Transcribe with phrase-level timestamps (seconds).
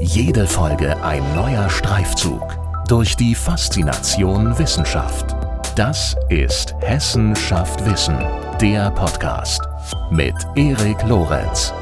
[0.00, 2.56] Jede Folge ein neuer Streifzug
[2.86, 5.34] durch die Faszination Wissenschaft.
[5.74, 8.16] Das ist Hessen schafft Wissen,
[8.60, 9.60] der Podcast
[10.12, 11.72] mit Erik Lorenz.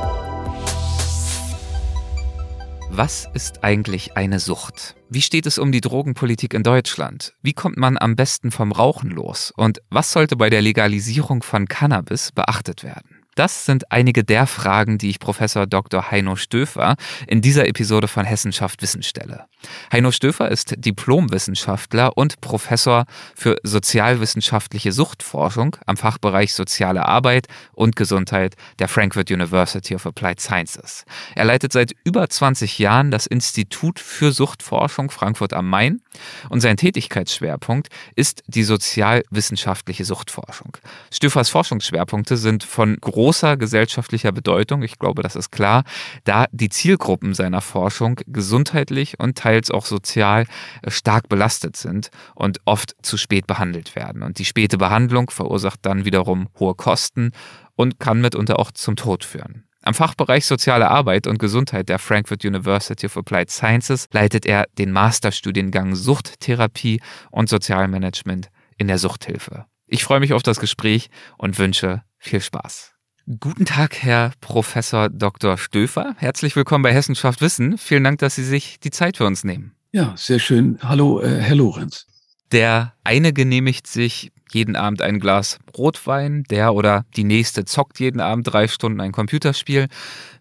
[2.89, 4.97] Was ist eigentlich eine Sucht?
[5.11, 7.35] Wie steht es um die Drogenpolitik in Deutschland?
[7.43, 9.53] Wie kommt man am besten vom Rauchen los?
[9.55, 13.16] Und was sollte bei der Legalisierung von Cannabis beachtet werden?
[13.37, 16.11] Das sind einige der Fragen, die ich Professor Dr.
[16.11, 16.97] Heino Stöfer
[17.27, 19.45] in dieser Episode von Hessenschaft Wissen stelle.
[19.93, 28.55] Heino Stöfer ist Diplomwissenschaftler und Professor für sozialwissenschaftliche Suchtforschung am Fachbereich Soziale Arbeit und Gesundheit
[28.79, 31.05] der Frankfurt University of Applied Sciences.
[31.35, 36.01] Er leitet seit über 20 Jahren das Institut für Suchtforschung Frankfurt am Main
[36.49, 40.79] und sein Tätigkeitsschwerpunkt ist die sozialwissenschaftliche Suchtforschung.
[41.13, 42.97] Stöfers Forschungsschwerpunkte sind von
[43.27, 45.83] großer gesellschaftlicher Bedeutung, ich glaube, das ist klar,
[46.23, 50.45] da die Zielgruppen seiner Forschung gesundheitlich und teils auch sozial
[50.83, 54.23] äh, stark belastet sind und oft zu spät behandelt werden.
[54.23, 57.33] Und die späte Behandlung verursacht dann wiederum hohe Kosten
[57.75, 59.65] und kann mitunter auch zum Tod führen.
[59.83, 64.93] Am Fachbereich Soziale Arbeit und Gesundheit der Frankfurt University of Applied Sciences leitet er den
[64.93, 67.01] Masterstudiengang Suchttherapie
[67.33, 69.67] und Sozialmanagement in der Suchthilfe.
[69.89, 72.96] Ich freue mich auf das Gespräch und wünsche viel Spaß.
[73.41, 75.59] Guten Tag, Herr Professor Dr.
[75.59, 76.15] Stöfer.
[76.17, 77.77] Herzlich willkommen bei Hessenschaft Wissen.
[77.77, 79.73] Vielen Dank, dass Sie sich die Zeit für uns nehmen.
[79.91, 80.79] Ja, sehr schön.
[80.81, 82.07] Hallo, äh, Herr Lorenz.
[82.53, 88.21] Der eine genehmigt sich jeden Abend ein Glas Rotwein, der oder die nächste zockt jeden
[88.21, 89.89] Abend drei Stunden ein Computerspiel.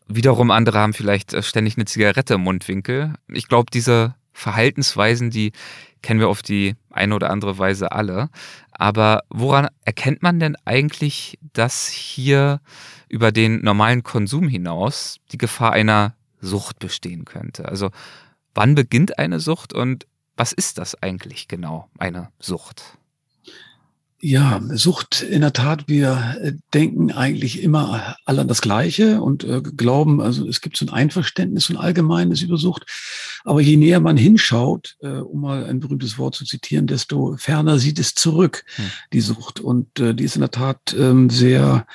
[0.07, 3.15] Wiederum andere haben vielleicht äh, ständig eine Zigarette im Mundwinkel.
[3.29, 5.53] Ich glaube, diese Verhaltensweisen, die
[6.01, 8.29] kennen wir auf die eine oder andere Weise alle.
[8.71, 12.59] Aber woran erkennt man denn eigentlich, dass hier
[13.07, 17.69] über den normalen Konsum hinaus die Gefahr einer Sucht bestehen könnte?
[17.69, 17.91] Also
[18.53, 20.05] wann beginnt eine Sucht und
[20.35, 22.97] was ist das eigentlich genau, eine Sucht?
[24.27, 29.43] Ja, Sucht in der Tat, wir äh, denken eigentlich immer alle an das Gleiche und
[29.43, 32.87] äh, glauben, also es gibt so ein Einverständnis, und allgemeines über Sucht.
[33.43, 37.77] Aber je näher man hinschaut, äh, um mal ein berühmtes Wort zu zitieren, desto ferner
[37.77, 38.85] sieht es zurück, hm.
[39.13, 39.59] die Sucht.
[39.59, 41.85] Und äh, die ist in der Tat ähm, sehr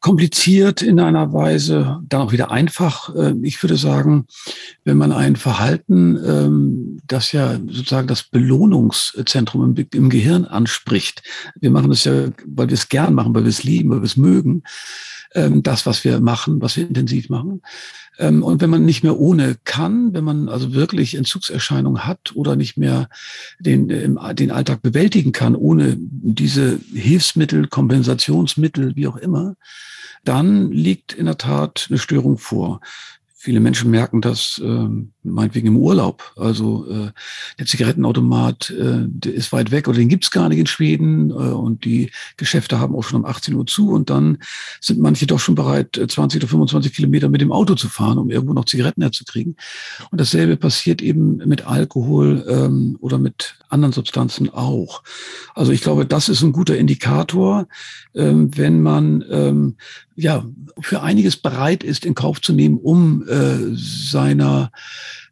[0.00, 3.14] kompliziert in einer Weise, dann auch wieder einfach.
[3.14, 4.26] Äh, ich würde sagen,
[4.84, 11.22] wenn man ein Verhalten, ähm, das ja sozusagen das Belohnungszentrum im Gehirn anspricht,
[11.60, 14.06] wir machen das ja, weil wir es gern machen, weil wir es lieben, weil wir
[14.06, 14.62] es mögen,
[15.34, 17.62] ähm, das, was wir machen, was wir intensiv machen.
[18.20, 22.54] Ähm, und wenn man nicht mehr ohne kann, wenn man also wirklich Entzugserscheinungen hat oder
[22.54, 23.08] nicht mehr
[23.58, 29.56] den, den Alltag bewältigen kann, ohne diese Hilfsmittel, Kompensationsmittel, wie auch immer,
[30.22, 32.80] dann liegt in der Tat eine Störung vor.
[33.42, 34.86] Viele Menschen merken das äh,
[35.22, 36.34] meinetwegen im Urlaub.
[36.36, 37.10] Also äh,
[37.58, 41.32] der Zigarettenautomat, äh, der ist weit weg oder den gibt's gar nicht in Schweden äh,
[41.32, 44.40] und die Geschäfte haben auch schon um 18 Uhr zu und dann
[44.82, 48.18] sind manche doch schon bereit, 20 äh, oder 25 Kilometer mit dem Auto zu fahren,
[48.18, 49.56] um irgendwo noch Zigaretten herzukriegen.
[50.10, 55.02] Und dasselbe passiert eben mit Alkohol ähm, oder mit anderen Substanzen auch.
[55.54, 57.68] Also ich glaube, das ist ein guter Indikator,
[58.14, 59.76] ähm, wenn man ähm,
[60.14, 60.44] ja
[60.80, 64.70] für einiges bereit ist, in Kauf zu nehmen, um äh, seiner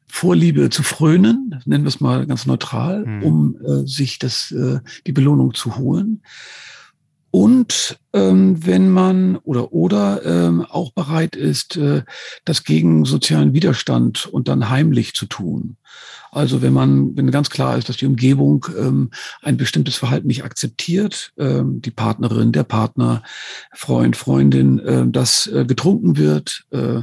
[0.07, 3.23] Vorliebe zu frönen, nennen wir es mal ganz neutral, mhm.
[3.23, 6.23] um äh, sich das, äh, die Belohnung zu holen.
[7.31, 12.03] Und ähm, wenn man oder oder ähm, auch bereit ist, äh,
[12.47, 15.77] das gegen sozialen Widerstand und dann heimlich zu tun.
[16.31, 19.11] Also wenn man, wenn ganz klar ist, dass die Umgebung ähm,
[19.43, 23.23] ein bestimmtes Verhalten nicht akzeptiert, ähm, die Partnerin, der Partner,
[23.73, 27.03] Freund, Freundin, äh, dass äh, getrunken wird, äh,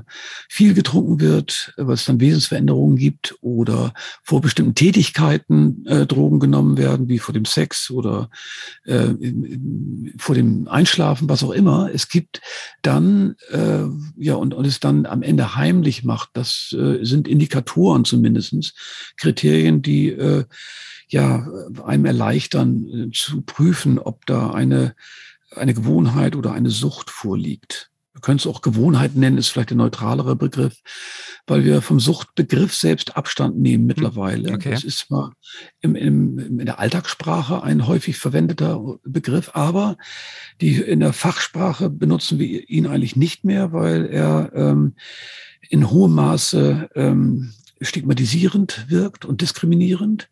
[0.50, 3.94] viel getrunken wird, weil es dann Wesensveränderungen gibt oder
[4.24, 8.30] vor bestimmten Tätigkeiten äh, Drogen genommen werden, wie vor dem Sex oder
[8.86, 9.14] äh,
[10.18, 11.90] vor dem Einschlafen, was auch immer.
[11.94, 12.42] Es gibt
[12.82, 13.84] dann, äh,
[14.18, 18.74] ja, und, und es dann am Ende heimlich macht, das äh, sind Indikatoren zumindestens
[19.26, 20.46] Kriterien, die äh,
[21.08, 21.48] ja
[21.84, 24.96] einem erleichtern äh, zu prüfen, ob da eine,
[25.56, 27.90] eine Gewohnheit oder eine Sucht vorliegt.
[28.14, 30.78] Wir können es auch Gewohnheit nennen, ist vielleicht der neutralere Begriff,
[31.48, 34.54] weil wir vom Suchtbegriff selbst Abstand nehmen hm, mittlerweile.
[34.54, 34.72] Okay.
[34.72, 35.34] Das ist zwar
[35.82, 39.98] im, im, in der Alltagssprache ein häufig verwendeter Begriff, aber
[40.62, 44.94] die, in der Fachsprache benutzen wir ihn eigentlich nicht mehr, weil er ähm,
[45.70, 50.30] in hohem Maße ähm, stigmatisierend wirkt und diskriminierend.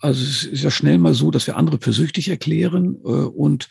[0.00, 2.96] Also es ist ja schnell mal so, dass wir andere für süchtig erklären.
[3.04, 3.68] Äh, und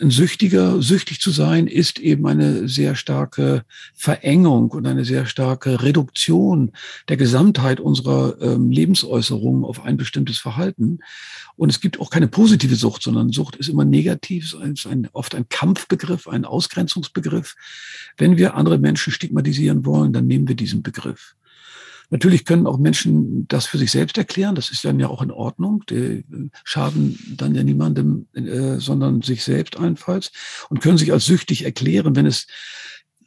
[0.00, 3.64] ein Süchtiger, süchtig zu sein, ist eben eine sehr starke
[3.94, 6.72] Verengung und eine sehr starke Reduktion
[7.08, 11.00] der Gesamtheit unserer ähm, Lebensäußerungen auf ein bestimmtes Verhalten.
[11.56, 15.34] Und es gibt auch keine positive Sucht, sondern Sucht ist immer negativ, ist ein, oft
[15.34, 17.54] ein Kampfbegriff, ein Ausgrenzungsbegriff.
[18.16, 21.34] Wenn wir andere Menschen stigmatisieren wollen, dann nehmen wir diesen Begriff.
[22.10, 24.54] Natürlich können auch Menschen das für sich selbst erklären.
[24.54, 25.84] Das ist dann ja auch in Ordnung.
[25.90, 26.24] Die
[26.64, 30.32] schaden dann ja niemandem, äh, sondern sich selbst allenfalls
[30.68, 32.46] und können sich als süchtig erklären, wenn es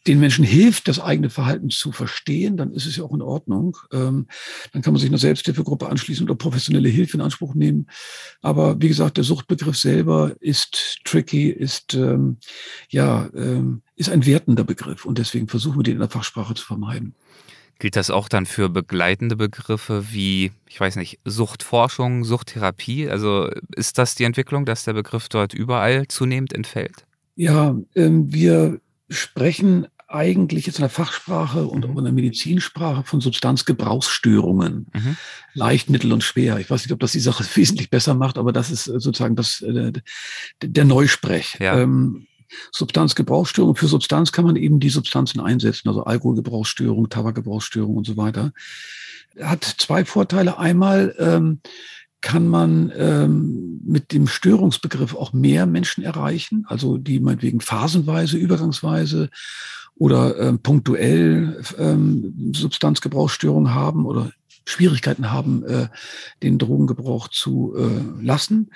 [0.08, 3.78] den Menschen hilft, das eigene Verhalten zu verstehen, dann ist es ja auch in Ordnung.
[3.92, 4.28] Ähm,
[4.72, 7.88] dann kann man sich einer Selbsthilfegruppe anschließen oder professionelle Hilfe in Anspruch nehmen.
[8.42, 12.38] Aber wie gesagt, der Suchtbegriff selber ist tricky, ist ähm,
[12.90, 16.66] ja ähm, ist ein wertender Begriff und deswegen versuchen wir den in der Fachsprache zu
[16.66, 17.16] vermeiden.
[17.80, 23.10] Gilt das auch dann für begleitende Begriffe wie, ich weiß nicht, Suchtforschung, Suchttherapie?
[23.10, 27.06] Also ist das die Entwicklung, dass der Begriff dort überall zunehmend entfällt?
[27.36, 33.22] Ja, ähm, wir sprechen eigentlich jetzt in der Fachsprache und auch in der Medizinsprache von
[33.22, 34.88] Substanzgebrauchsstörungen.
[34.94, 35.18] Mhm.
[35.54, 36.58] Leicht, mittel und schwer.
[36.58, 39.62] Ich weiß nicht, ob das die Sache wesentlich besser macht, aber das ist sozusagen das,
[39.62, 39.94] äh,
[40.62, 41.58] der Neusprech.
[41.60, 41.80] Ja.
[41.80, 42.28] Ähm,
[42.72, 43.76] Substanzgebrauchsstörung.
[43.76, 48.54] Für Substanz kann man eben die Substanzen einsetzen, also Alkoholgebrauchsstörung, Tabakgebrauchsstörung und so weiter.
[49.40, 50.58] Hat zwei Vorteile.
[50.58, 51.62] Einmal ähm,
[52.22, 59.30] kann man ähm, mit dem Störungsbegriff auch mehr Menschen erreichen, also die meinetwegen phasenweise, übergangsweise
[59.96, 64.32] oder ähm, punktuell ähm, Substanzgebrauchsstörungen haben oder
[64.66, 65.88] Schwierigkeiten haben, äh,
[66.44, 68.72] den Drogengebrauch zu äh, lassen.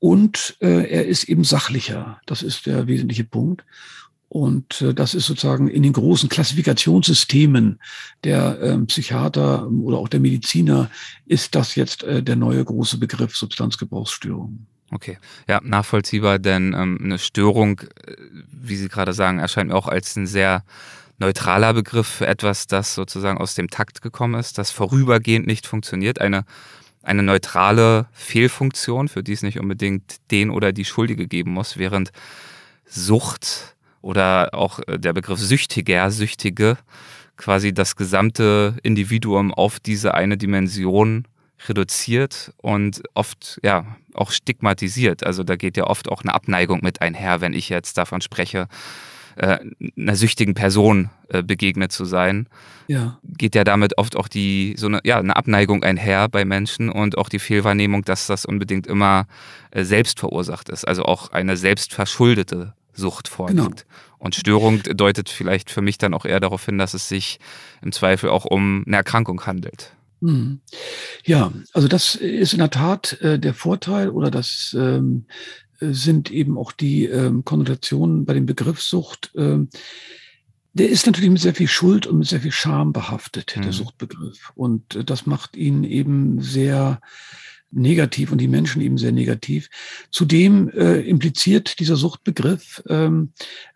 [0.00, 2.20] Und äh, er ist eben sachlicher.
[2.26, 3.64] Das ist der wesentliche Punkt.
[4.30, 7.80] Und äh, das ist sozusagen in den großen Klassifikationssystemen
[8.24, 10.90] der äh, Psychiater oder auch der Mediziner
[11.26, 14.66] ist das jetzt äh, der neue große Begriff Substanzgebrauchsstörung.
[14.92, 15.18] Okay,
[15.48, 18.14] ja, nachvollziehbar, denn ähm, eine Störung, äh,
[18.50, 20.64] wie Sie gerade sagen, erscheint mir auch als ein sehr
[21.18, 26.20] neutraler Begriff für etwas, das sozusagen aus dem Takt gekommen ist, das vorübergehend nicht funktioniert.
[26.20, 26.44] Eine
[27.02, 32.12] eine neutrale Fehlfunktion, für die es nicht unbedingt den oder die Schuldige geben muss, während
[32.84, 36.78] Sucht oder auch äh, der Begriff Süchtiger, Süchtige
[37.36, 41.24] quasi das gesamte Individuum auf diese eine Dimension
[41.68, 45.24] reduziert und oft ja auch stigmatisiert.
[45.24, 48.68] Also da geht ja oft auch eine Abneigung mit einher, wenn ich jetzt davon spreche,
[49.36, 49.58] äh,
[49.96, 52.48] einer süchtigen Person äh, begegnet zu sein,
[52.88, 53.18] ja.
[53.36, 57.18] geht ja damit oft auch die so eine, ja, eine Abneigung einher bei Menschen und
[57.18, 59.26] auch die Fehlwahrnehmung, dass das unbedingt immer
[59.70, 63.86] äh, selbst verursacht ist, also auch eine selbstverschuldete Sucht vorliegt.
[63.86, 63.96] Genau.
[64.18, 67.40] Und Störung deutet vielleicht für mich dann auch eher darauf hin, dass es sich
[67.80, 69.92] im Zweifel auch um eine Erkrankung handelt.
[70.20, 70.60] Mhm.
[71.24, 75.24] Ja, also das ist in der Tat äh, der Vorteil oder das ähm,
[75.80, 79.32] sind eben auch die ähm, Konnotationen bei dem Begriff Sucht.
[79.36, 79.68] Ähm,
[80.72, 83.62] der ist natürlich mit sehr viel Schuld und mit sehr viel Scham behaftet, mhm.
[83.62, 84.52] der Suchtbegriff.
[84.54, 87.00] Und äh, das macht ihn eben sehr
[87.70, 89.68] negativ und die Menschen eben sehr negativ.
[90.10, 93.32] Zudem äh, impliziert dieser Suchtbegriff ähm,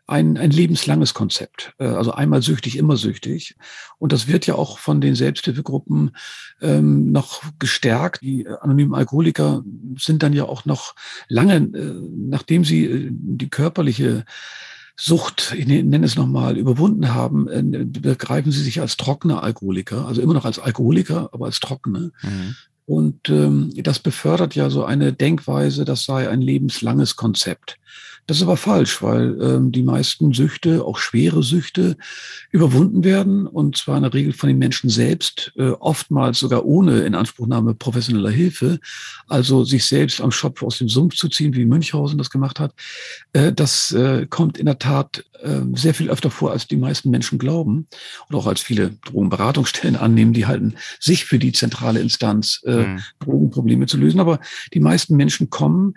[0.07, 1.75] ein, ein lebenslanges Konzept.
[1.79, 3.57] Äh, also einmal süchtig, immer süchtig.
[3.99, 6.17] Und das wird ja auch von den Selbsthilfegruppen
[6.61, 8.23] ähm, noch gestärkt.
[8.23, 9.63] Die anonymen Alkoholiker
[9.99, 10.95] sind dann ja auch noch
[11.29, 11.95] lange, äh,
[12.29, 14.25] nachdem sie äh, die körperliche
[14.97, 20.07] Sucht, ich ne-, nenne es nochmal, überwunden haben, äh, begreifen sie sich als trockene Alkoholiker,
[20.07, 22.13] also immer noch als Alkoholiker, aber als trockene.
[22.23, 22.55] Mhm.
[22.87, 27.79] Und ähm, das befördert ja so eine Denkweise, das sei ein lebenslanges Konzept.
[28.27, 31.97] Das ist aber falsch, weil ähm, die meisten Süchte, auch schwere Süchte,
[32.51, 37.01] überwunden werden und zwar in der Regel von den Menschen selbst, äh, oftmals sogar ohne
[37.01, 38.81] Inanspruchnahme professioneller Hilfe.
[39.29, 42.73] Also sich selbst am Schopf aus dem Sumpf zu ziehen, wie Münchhausen das gemacht hat,
[43.35, 47.11] äh, das äh, kommt in der Tat äh, sehr viel öfter vor, als die meisten
[47.11, 47.87] Menschen glauben
[48.29, 53.03] und auch als viele Drogenberatungsstellen annehmen, die halten sich für die zentrale Instanz, äh, mhm.
[53.21, 54.21] Drogenprobleme zu lösen.
[54.21, 54.41] Aber
[54.73, 55.95] die meisten Menschen kommen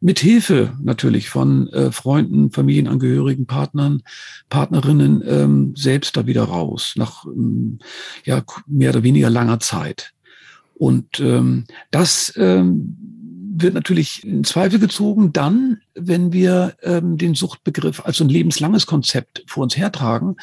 [0.00, 4.02] mit Hilfe natürlich von äh, Freunden, Familienangehörigen, Partnern,
[4.48, 7.78] Partnerinnen ähm, selbst da wieder raus, nach ähm,
[8.24, 10.12] ja, mehr oder weniger langer Zeit.
[10.74, 13.19] Und ähm, das ähm,
[13.62, 18.86] wird natürlich in Zweifel gezogen dann, wenn wir ähm, den Suchtbegriff als so ein lebenslanges
[18.86, 20.36] Konzept vor uns hertragen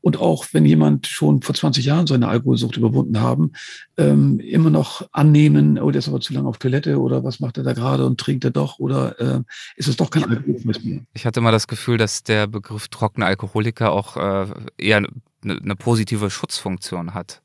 [0.00, 3.52] und auch wenn jemand schon vor 20 Jahren seine Alkoholsucht überwunden haben,
[3.96, 7.58] ähm, immer noch annehmen, oh, der ist aber zu lange auf Toilette oder was macht
[7.58, 9.40] er da gerade und trinkt er doch oder äh,
[9.76, 11.00] ist es doch kein Alkoholismus mehr?
[11.14, 14.46] Ich hatte mal das Gefühl, dass der Begriff trockene Alkoholiker auch äh,
[14.78, 15.08] eher eine,
[15.44, 17.42] eine positive Schutzfunktion hat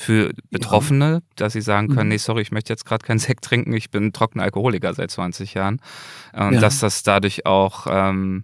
[0.00, 1.20] für Betroffene, ja.
[1.36, 2.14] dass sie sagen können, mhm.
[2.14, 5.52] nee, sorry, ich möchte jetzt gerade keinen Sekt trinken, ich bin trockener Alkoholiker seit 20
[5.54, 5.80] Jahren.
[6.32, 6.60] Und ja.
[6.60, 8.42] dass das dadurch auch ähm,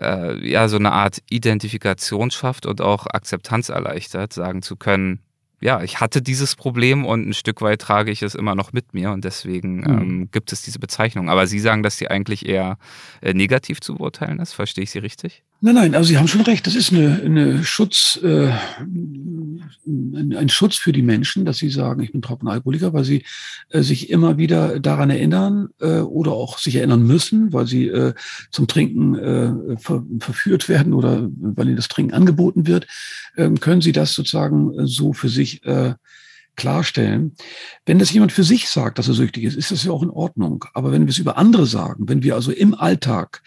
[0.00, 5.20] äh, ja so eine Art Identifikation schafft und auch Akzeptanz erleichtert, sagen zu können,
[5.60, 8.92] ja, ich hatte dieses Problem und ein Stück weit trage ich es immer noch mit
[8.92, 9.86] mir und deswegen mhm.
[9.86, 11.30] ähm, gibt es diese Bezeichnung.
[11.30, 12.76] Aber Sie sagen, dass die eigentlich eher
[13.20, 14.52] äh, negativ zu beurteilen ist.
[14.52, 15.44] Verstehe ich Sie richtig?
[15.64, 16.66] Nein, nein, also Sie haben schon recht.
[16.66, 18.50] Das ist eine, eine Schutz, äh,
[19.86, 23.24] ein, Schutz für die Menschen, dass sie sagen, ich bin Trockenalkoholiker, weil sie
[23.68, 28.12] äh, sich immer wieder daran erinnern äh, oder auch sich erinnern müssen, weil sie äh,
[28.50, 32.88] zum Trinken äh, ver, verführt werden oder weil ihnen das Trinken angeboten wird,
[33.36, 35.94] ähm, können sie das sozusagen so für sich äh,
[36.56, 37.34] klarstellen.
[37.86, 40.10] Wenn das jemand für sich sagt, dass er süchtig ist, ist das ja auch in
[40.10, 40.64] Ordnung.
[40.74, 43.42] Aber wenn wir es über andere sagen, wenn wir also im Alltag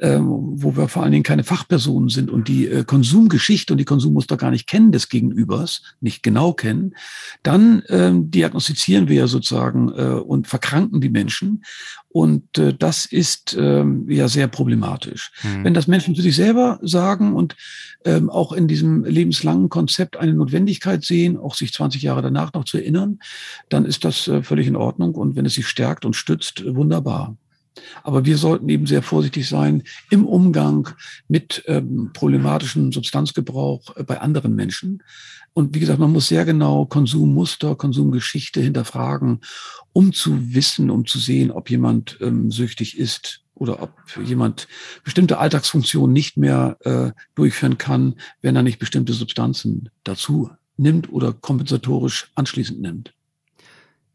[0.00, 3.84] ähm, wo wir vor allen Dingen keine Fachpersonen sind und die äh, Konsumgeschichte und die
[3.84, 6.94] Konsummuster gar nicht kennen des Gegenübers, nicht genau kennen,
[7.42, 11.64] dann ähm, diagnostizieren wir ja sozusagen äh, und verkranken die Menschen.
[12.12, 15.30] Und äh, das ist ähm, ja sehr problematisch.
[15.44, 15.64] Mhm.
[15.64, 17.54] Wenn das Menschen für sich selber sagen und
[18.04, 22.64] ähm, auch in diesem lebenslangen Konzept eine Notwendigkeit sehen, auch sich 20 Jahre danach noch
[22.64, 23.20] zu erinnern,
[23.68, 25.14] dann ist das äh, völlig in Ordnung.
[25.14, 27.36] Und wenn es sich stärkt und stützt, wunderbar.
[28.02, 30.88] Aber wir sollten eben sehr vorsichtig sein im Umgang
[31.28, 35.02] mit ähm, problematischem Substanzgebrauch äh, bei anderen Menschen.
[35.52, 39.40] Und wie gesagt, man muss sehr genau Konsummuster, Konsumgeschichte hinterfragen,
[39.92, 43.92] um zu wissen, um zu sehen, ob jemand ähm, süchtig ist oder ob
[44.24, 44.68] jemand
[45.04, 51.32] bestimmte Alltagsfunktionen nicht mehr äh, durchführen kann, wenn er nicht bestimmte Substanzen dazu nimmt oder
[51.32, 53.12] kompensatorisch anschließend nimmt.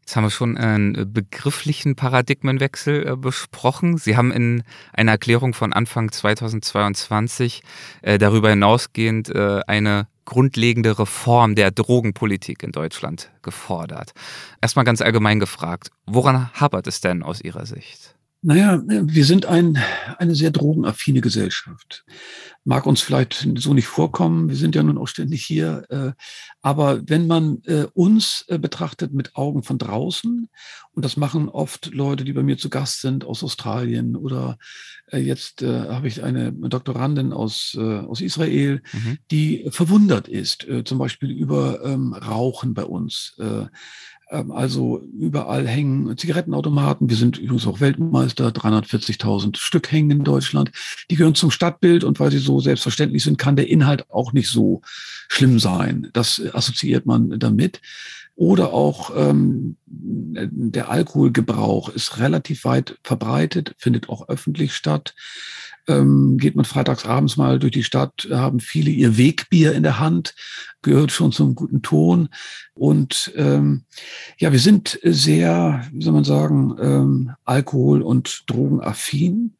[0.00, 3.98] Jetzt haben wir schon einen begrifflichen Paradigmenwechsel äh, besprochen.
[3.98, 4.62] Sie haben in
[4.92, 7.62] einer Erklärung von Anfang 2022
[8.02, 14.12] äh, darüber hinausgehend äh, eine grundlegende Reform der Drogenpolitik in Deutschland gefordert.
[14.60, 18.14] Erstmal ganz allgemein gefragt, woran hapert es denn aus Ihrer Sicht?
[18.42, 19.78] Naja, wir sind ein,
[20.18, 22.04] eine sehr drogenaffine Gesellschaft.
[22.68, 25.84] Mag uns vielleicht so nicht vorkommen, wir sind ja nun auch ständig hier.
[25.88, 26.12] Äh,
[26.62, 30.48] aber wenn man äh, uns äh, betrachtet mit Augen von draußen,
[30.90, 34.58] und das machen oft Leute, die bei mir zu Gast sind aus Australien oder
[35.12, 39.18] jetzt habe ich eine Doktorandin aus, aus Israel, mhm.
[39.30, 43.36] die verwundert ist, zum Beispiel über ähm, Rauchen bei uns
[44.28, 47.08] also überall hängen Zigarettenautomaten.
[47.08, 50.72] Wir sind übrigens auch Weltmeister, 340.000 Stück hängen in Deutschland.
[51.10, 54.48] Die gehören zum Stadtbild und weil sie so selbstverständlich sind, kann der Inhalt auch nicht
[54.48, 54.82] so
[55.28, 56.08] schlimm sein.
[56.12, 57.80] Das assoziiert man damit.
[58.34, 65.14] Oder auch ähm, der Alkoholgebrauch ist relativ weit verbreitet, findet auch öffentlich statt
[65.88, 69.98] ähm, geht man freitags abends mal durch die Stadt, haben viele ihr Wegbier in der
[69.98, 70.34] Hand,
[70.86, 72.28] gehört schon zum guten Ton.
[72.74, 73.82] Und ähm,
[74.38, 79.56] ja, wir sind sehr, wie soll man sagen, ähm, Alkohol- und Drogenaffin.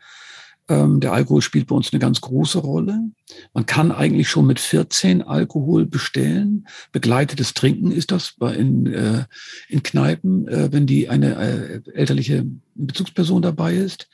[0.69, 3.01] Ähm, der Alkohol spielt bei uns eine ganz große Rolle.
[3.53, 6.67] Man kann eigentlich schon mit 14 Alkohol bestellen.
[6.93, 9.25] Begleitetes Trinken ist das in, äh,
[9.69, 14.09] in Kneipen, äh, wenn die eine äh, elterliche Bezugsperson dabei ist.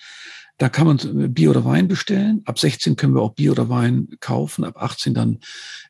[0.62, 2.42] Da kann man Bier oder Wein bestellen.
[2.44, 4.62] Ab 16 können wir auch Bier oder Wein kaufen.
[4.62, 5.40] Ab 18 dann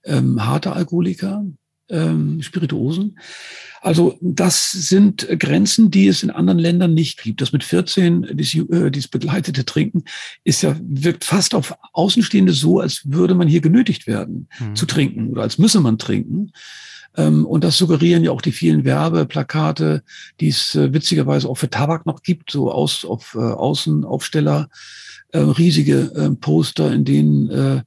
[0.03, 1.45] ähm, harte Alkoholiker,
[1.91, 3.19] ähm, Spirituosen.
[3.83, 7.43] Also das sind Grenzen, die es in anderen Ländern nicht gibt.
[7.43, 10.05] Das mit 14, dieses, äh, dieses begleitete Trinken,
[10.43, 14.75] ist ja, wirkt fast auf Außenstehende so, als würde man hier genötigt werden mhm.
[14.75, 16.51] zu trinken oder als müsse man trinken.
[17.17, 20.03] Ähm, und das suggerieren ja auch die vielen Werbeplakate,
[20.41, 24.69] die es äh, witzigerweise auch für Tabak noch gibt, so aus, auf äh, Außenaufsteller,
[25.33, 27.83] äh, riesige äh, Poster, in denen äh,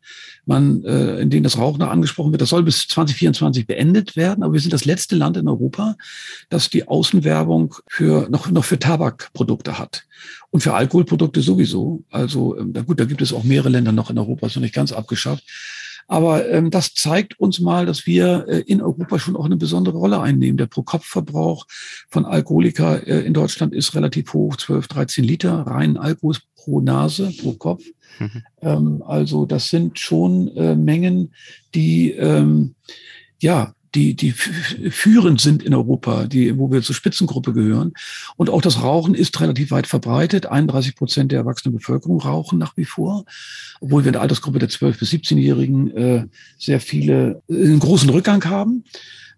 [0.46, 2.42] man, äh, in denen das Rauchen noch angesprochen wird.
[2.42, 5.96] Das soll bis 2024 beendet werden, aber wir sind das letzte Land in Europa,
[6.50, 10.06] das die Außenwerbung für noch noch für Tabakprodukte hat
[10.50, 12.04] und für Alkoholprodukte sowieso.
[12.10, 14.76] Also ähm, gut, da gibt es auch mehrere Länder noch in Europa, ist noch nicht
[14.76, 15.44] ganz abgeschafft.
[16.08, 19.98] Aber ähm, das zeigt uns mal, dass wir äh, in Europa schon auch eine besondere
[19.98, 20.58] Rolle einnehmen.
[20.58, 21.66] Der Pro-Kopf-Verbrauch
[22.10, 27.32] von Alkoholika äh, in Deutschland ist relativ hoch, 12, 13 Liter reinen Alkohol pro Nase,
[27.42, 27.84] pro Kopf.
[28.20, 28.44] Mhm.
[28.62, 31.34] Ähm, also das sind schon äh, Mengen,
[31.74, 32.76] die ähm,
[33.40, 37.94] ja die, die führend sind in Europa, die, wo wir zur Spitzengruppe gehören.
[38.36, 40.46] Und auch das Rauchen ist relativ weit verbreitet.
[40.46, 43.26] 31 Prozent der erwachsenen Bevölkerung rauchen nach wie vor,
[43.80, 48.10] obwohl wir in der Altersgruppe der 12- bis 17-Jährigen äh, sehr viele äh, einen großen
[48.10, 48.84] Rückgang haben.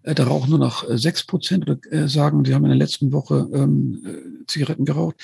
[0.02, 2.78] Äh, da rauchen nur noch äh, sechs Prozent oder äh, sagen, die haben in der
[2.78, 5.16] letzten Woche ähm, Zigaretten geraucht.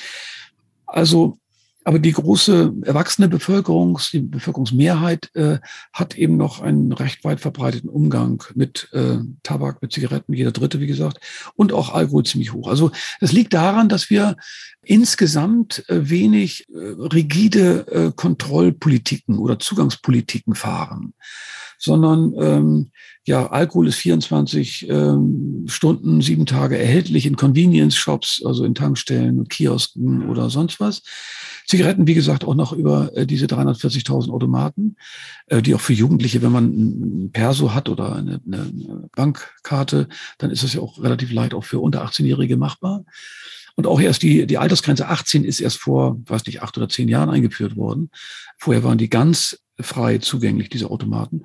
[0.87, 1.39] Also
[1.85, 5.59] Aber die große erwachsene Bevölkerung, die Bevölkerungsmehrheit äh,
[5.93, 10.81] hat eben noch einen recht weit verbreiteten Umgang mit äh, Tabak, mit Zigaretten, jeder Dritte,
[10.81, 11.21] wie gesagt,
[11.57, 12.69] und auch Alkohol ziemlich hoch.
[12.69, 14.37] Also das liegt daran, dass wir
[14.83, 21.13] insgesamt äh, wenig äh, rigide äh, Kontrollpolitiken oder Zugangspolitiken fahren,
[21.85, 22.91] sondern ähm,
[23.27, 29.49] ja, Alkohol ist 24 ähm, Stunden, sieben Tage erhältlich in Convenience Shops, also in Tankstellen,
[29.49, 31.03] Kiosken oder sonst was.
[31.67, 34.97] Zigaretten, wie gesagt, auch noch über äh, diese 340.000 Automaten,
[35.47, 40.51] äh, die auch für Jugendliche, wenn man ein Perso hat oder eine, eine Bankkarte, dann
[40.51, 43.05] ist das ja auch relativ leicht auch für unter 18-Jährige machbar.
[43.77, 47.09] Und auch erst die, die Altersgrenze 18 ist erst vor, weiß nicht, acht oder zehn
[47.09, 48.11] Jahren eingeführt worden.
[48.59, 51.45] Vorher waren die ganz frei zugänglich, diese Automaten.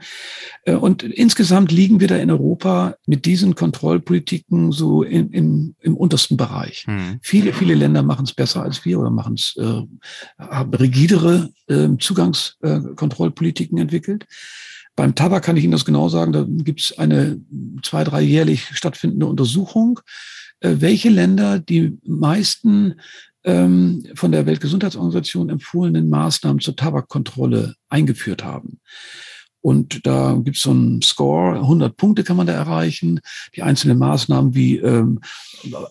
[0.64, 5.98] Äh, und insgesamt liegen wir da in Europa mit diesen Kontrollpolitiken so in, in, im
[5.98, 6.86] untersten Bereich.
[6.86, 7.20] Hm.
[7.22, 9.82] Viele, viele Länder machen es besser als wir oder machen es, äh,
[10.38, 14.26] haben rigidere äh, Zugangskontrollpolitiken äh, entwickelt.
[14.96, 17.40] Beim Tabak kann ich Ihnen das genau sagen, da gibt es eine
[17.84, 20.02] zwei, drei jährlich stattfindende Untersuchung,
[20.60, 23.00] äh, welche Länder die meisten
[23.44, 28.80] ähm, von der Weltgesundheitsorganisation empfohlenen Maßnahmen zur Tabakkontrolle eingeführt haben.
[29.62, 33.20] Und da gibt es so einen Score, 100 Punkte kann man da erreichen.
[33.56, 35.20] Die einzelnen Maßnahmen wie ähm,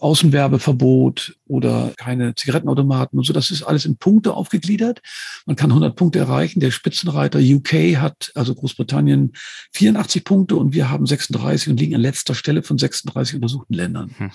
[0.00, 5.02] Außenwerbeverbot oder keine Zigarettenautomaten und so, das ist alles in Punkte aufgegliedert.
[5.44, 6.60] Man kann 100 Punkte erreichen.
[6.60, 9.32] Der Spitzenreiter UK hat, also Großbritannien,
[9.74, 14.14] 84 Punkte und wir haben 36 und liegen an letzter Stelle von 36 untersuchten Ländern.
[14.16, 14.30] Hm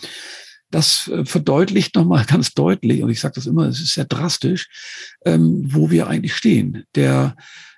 [0.73, 4.69] das äh, verdeutlicht nochmal ganz deutlich, und ich sage das immer, es ist sehr drastisch,
[5.25, 6.83] ähm, wo wir eigentlich stehen.
[6.95, 7.35] Der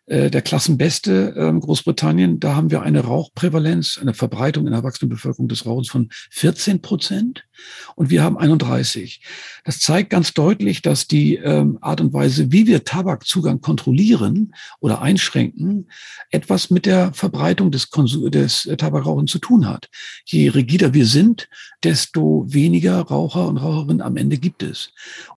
[0.07, 5.47] äh, der Klassenbeste ähm, Großbritannien, da haben wir eine Rauchprävalenz, eine Verbreitung in der Erwachsenenbevölkerung
[5.47, 7.47] des Rauchens von 14 Prozent
[7.95, 9.21] und wir haben 31.
[9.63, 15.01] Das zeigt ganz deutlich, dass die ähm, Art und Weise, wie wir Tabakzugang kontrollieren oder
[15.01, 15.89] einschränken,
[16.29, 19.89] etwas mit der Verbreitung des, des äh, Tabakrauchens zu tun hat.
[20.25, 21.49] Je rigider wir sind,
[21.83, 24.91] desto weniger Raucher und Raucherinnen am Ende gibt es.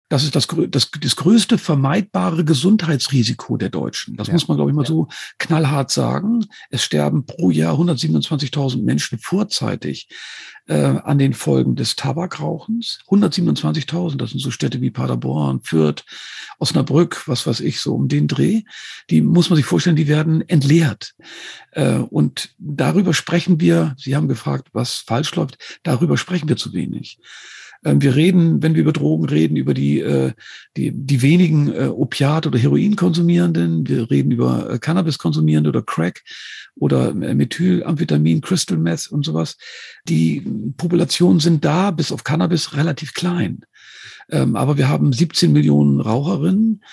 [0.09, 4.17] Das ist das, das, das größte vermeidbare Gesundheitsrisiko der Deutschen.
[4.17, 4.33] Das ja.
[4.33, 6.47] muss man, glaube ich, mal so knallhart sagen.
[6.71, 10.09] Es sterben pro Jahr 127.000 Menschen vorzeitig
[10.69, 13.01] äh, an den Folgen des Tabakrauchens.
[13.09, 16.05] 127.000, das sind so Städte wie Paderborn, Fürth,
[16.59, 18.63] Osnabrück, was weiß ich, so um den Dreh.
[19.11, 21.15] Die muss man sich vorstellen, die werden entleert.
[21.73, 26.73] Äh, und darüber sprechen wir, Sie haben gefragt, was falsch läuft, darüber sprechen wir zu
[26.73, 27.19] wenig.
[27.85, 30.33] Ähm, wir reden, wenn wir über Drogen reden, über die, äh,
[30.77, 33.87] die, die wenigen äh, Opiat- oder Heroin-Konsumierenden.
[33.89, 36.23] Wir reden über äh, Cannabis-Konsumierende oder Crack
[36.77, 39.57] oder Methylamphetamin, Crystal Meth und sowas.
[40.09, 40.41] Die
[40.77, 43.63] Populationen sind da bis auf Cannabis relativ klein.
[44.31, 46.85] Ähm, aber wir haben 17 Millionen Raucherinnen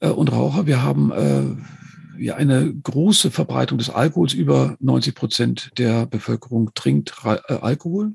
[0.00, 0.66] und Raucher.
[0.66, 4.32] Wir haben eine große Verbreitung des Alkohols.
[4.32, 8.14] Über 90 Prozent der Bevölkerung trinkt Alkohol.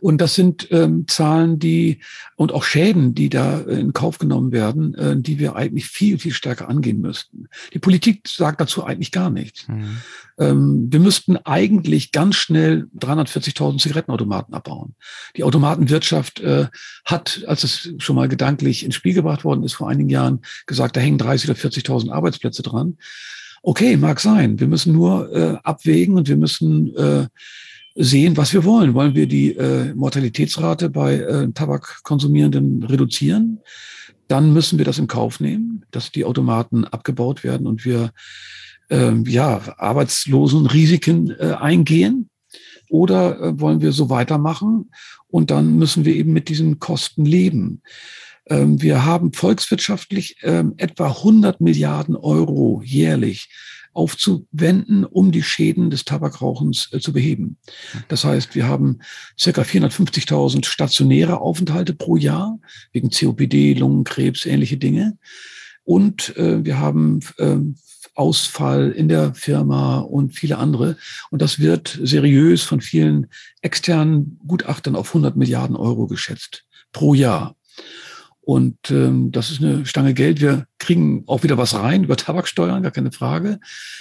[0.00, 2.00] Und das sind ähm, Zahlen, die
[2.36, 6.32] und auch Schäden, die da in Kauf genommen werden, äh, die wir eigentlich viel, viel
[6.32, 7.48] stärker angehen müssten.
[7.72, 9.66] Die Politik sagt dazu eigentlich gar nichts.
[9.68, 9.98] Mhm.
[10.38, 14.94] Ähm, wir müssten eigentlich ganz schnell 340.000 Zigarettenautomaten abbauen.
[15.36, 16.66] Die Automatenwirtschaft äh,
[17.04, 20.96] hat, als es schon mal gedanklich ins Spiel gebracht worden ist vor einigen Jahren, gesagt,
[20.96, 22.96] da hängen 30.000 oder 40.000 Arbeitsplätze dran.
[23.62, 24.60] Okay, mag sein.
[24.60, 27.26] Wir müssen nur äh, abwägen und wir müssen äh,
[27.98, 28.94] sehen, was wir wollen.
[28.94, 33.60] Wollen wir die äh, Mortalitätsrate bei äh, Tabakkonsumierenden reduzieren?
[34.28, 38.12] Dann müssen wir das in Kauf nehmen, dass die Automaten abgebaut werden und wir
[38.88, 42.30] äh, ja, Arbeitslosenrisiken äh, eingehen.
[42.88, 44.90] Oder äh, wollen wir so weitermachen
[45.26, 47.82] und dann müssen wir eben mit diesen Kosten leben.
[48.46, 53.48] Ähm, wir haben volkswirtschaftlich ähm, etwa 100 Milliarden Euro jährlich
[53.98, 57.58] aufzuwenden, um die Schäden des Tabakrauchens äh, zu beheben.
[58.06, 59.00] Das heißt, wir haben
[59.38, 62.58] circa 450.000 stationäre Aufenthalte pro Jahr
[62.92, 65.18] wegen COPD, Lungenkrebs, ähnliche Dinge.
[65.82, 67.56] Und äh, wir haben äh,
[68.14, 70.96] Ausfall in der Firma und viele andere.
[71.30, 73.26] Und das wird seriös von vielen
[73.62, 77.56] externen Gutachtern auf 100 Milliarden Euro geschätzt pro Jahr.
[78.48, 80.40] Und ähm, das ist eine Stange Geld.
[80.40, 83.60] Wir kriegen auch wieder was rein über Tabaksteuern, gar keine Frage.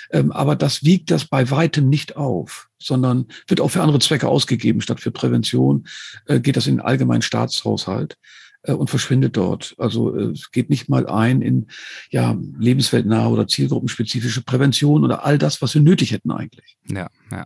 [0.10, 4.30] Ähm, aber das wiegt das bei weitem nicht auf, sondern wird auch für andere Zwecke
[4.30, 4.80] ausgegeben.
[4.80, 5.86] Statt für Prävention
[6.28, 8.18] äh, geht das in den allgemeinen Staatshaushalt
[8.64, 9.76] äh, und verschwindet dort.
[9.80, 11.68] Also äh, es geht nicht mal ein in
[12.10, 16.78] ja lebensweltnahe oder zielgruppenspezifische Prävention oder all das, was wir nötig hätten eigentlich.
[16.90, 17.46] Ja, ja.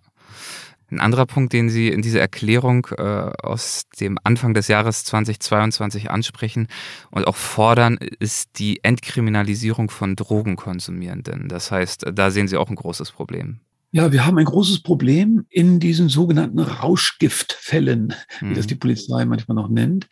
[0.92, 6.12] Ein anderer Punkt, den Sie in dieser Erklärung äh, aus dem Anfang des Jahres 2022
[6.12, 6.68] ansprechen
[7.12, 11.48] und auch fordern, ist die Entkriminalisierung von Drogenkonsumierenden.
[11.48, 13.62] Das heißt, da sehen Sie auch ein großes Problem.
[13.94, 18.54] Ja, wir haben ein großes Problem in diesen sogenannten Rauschgiftfällen, wie mhm.
[18.54, 20.08] das die Polizei manchmal noch nennt.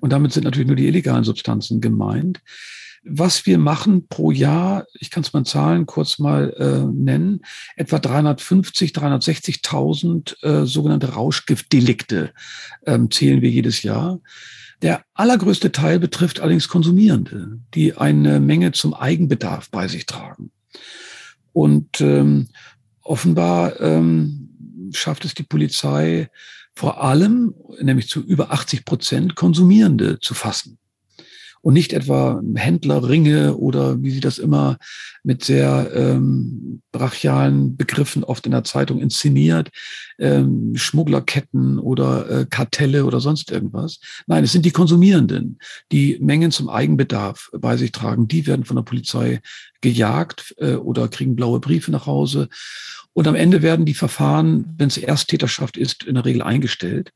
[0.00, 2.40] Und damit sind natürlich nur die illegalen Substanzen gemeint.
[3.02, 7.40] Was wir machen pro Jahr, ich kann es mal Zahlen kurz mal äh, nennen,
[7.76, 12.32] etwa 350, 360.000 äh, sogenannte Rauschgiftdelikte
[12.84, 14.20] ähm, zählen wir jedes Jahr.
[14.82, 20.50] Der allergrößte Teil betrifft allerdings Konsumierende, die eine Menge zum Eigenbedarf bei sich tragen.
[21.52, 22.48] Und ähm,
[23.02, 26.30] offenbar ähm, schafft es die Polizei
[26.74, 30.78] vor allem, nämlich zu über 80 Prozent, Konsumierende zu fassen
[31.62, 34.78] und nicht etwa Händlerringe oder wie sie das immer
[35.22, 39.68] mit sehr ähm, brachialen Begriffen oft in der Zeitung inszeniert,
[40.18, 44.00] ähm, Schmugglerketten oder äh, Kartelle oder sonst irgendwas.
[44.26, 45.58] Nein, es sind die Konsumierenden,
[45.92, 48.28] die Mengen zum Eigenbedarf bei sich tragen.
[48.28, 49.40] Die werden von der Polizei
[49.82, 52.48] gejagt äh, oder kriegen blaue Briefe nach Hause.
[53.12, 57.12] Und am Ende werden die Verfahren, wenn es Ersttäterschaft ist, in der Regel eingestellt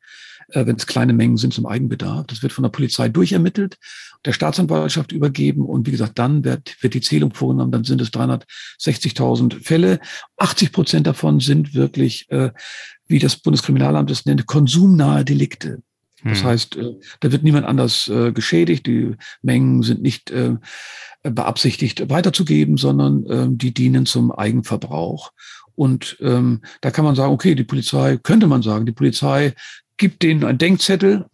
[0.55, 2.27] äh, wenn es kleine Mengen sind zum Eigenbedarf.
[2.29, 3.77] Das wird von der Polizei durchermittelt,
[4.25, 8.13] der Staatsanwaltschaft übergeben und wie gesagt, dann wird, wird die Zählung vorgenommen, dann sind es
[8.13, 10.01] 360.000 Fälle.
[10.39, 12.51] 80 Prozent davon sind wirklich, äh,
[13.07, 15.83] wie das Bundeskriminalamt es nennt, konsumnahe Delikte.
[16.23, 16.47] Das hm.
[16.47, 20.55] heißt, äh, da wird niemand anders äh, geschädigt, die Mengen sind nicht äh,
[21.23, 25.33] beabsichtigt weiterzugeben, sondern äh, die dienen zum Eigenverbrauch.
[25.75, 29.55] Und ähm, da kann man sagen, okay, die Polizei, könnte man sagen, die Polizei
[29.97, 31.27] gibt denen einen Denkzettel,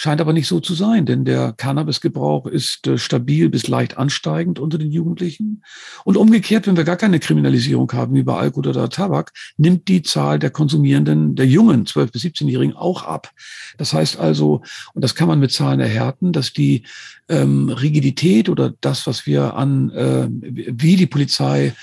[0.00, 4.60] scheint aber nicht so zu sein, denn der Cannabisgebrauch ist äh, stabil bis leicht ansteigend
[4.60, 5.64] unter den Jugendlichen.
[6.04, 10.02] Und umgekehrt, wenn wir gar keine Kriminalisierung haben wie bei Alkohol oder Tabak, nimmt die
[10.02, 13.32] Zahl der Konsumierenden, der jungen 12- bis 17-Jährigen auch ab.
[13.76, 14.62] Das heißt also,
[14.94, 16.84] und das kann man mit Zahlen erhärten, dass die
[17.28, 21.74] ähm, Rigidität oder das, was wir an, äh, wie die Polizei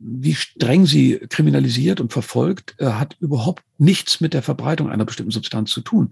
[0.00, 5.30] wie streng sie kriminalisiert und verfolgt, äh, hat überhaupt nichts mit der Verbreitung einer bestimmten
[5.30, 6.10] Substanz zu tun.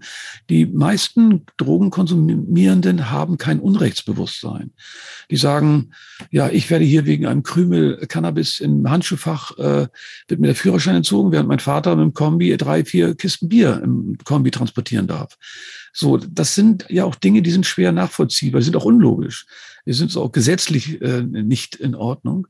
[0.49, 4.71] Die meisten Drogenkonsumierenden haben kein Unrechtsbewusstsein.
[5.29, 5.91] Die sagen,
[6.31, 9.87] ja, ich werde hier wegen einem Krümel Cannabis im Handschuhfach, äh,
[10.27, 13.81] wird mir der Führerschein entzogen, während mein Vater mit dem Kombi drei, vier Kisten Bier
[13.83, 15.37] im Kombi transportieren darf.
[15.93, 19.45] So, das sind ja auch Dinge, die sind schwer nachvollziehbar, sind auch unlogisch.
[19.85, 22.47] Wir sind auch gesetzlich äh, nicht in Ordnung.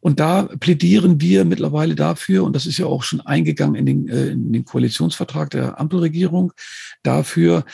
[0.00, 0.48] Und da
[0.80, 4.50] plädieren wir mittlerweile dafür, und das ist ja auch schon eingegangen in den, äh, in
[4.52, 6.52] den Koalitionsvertrag der Ampelregierung,
[7.02, 7.64] dafür,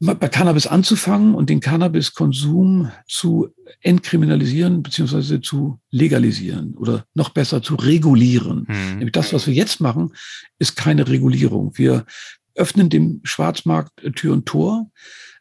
[0.00, 7.76] bei Cannabis anzufangen und den Cannabiskonsum zu entkriminalisieren beziehungsweise zu legalisieren oder noch besser zu
[7.76, 8.66] regulieren.
[8.68, 8.98] Mhm.
[8.98, 10.12] Nämlich das, was wir jetzt machen,
[10.58, 11.72] ist keine Regulierung.
[11.76, 12.04] Wir
[12.56, 14.90] öffnen dem Schwarzmarkt Tür und Tor.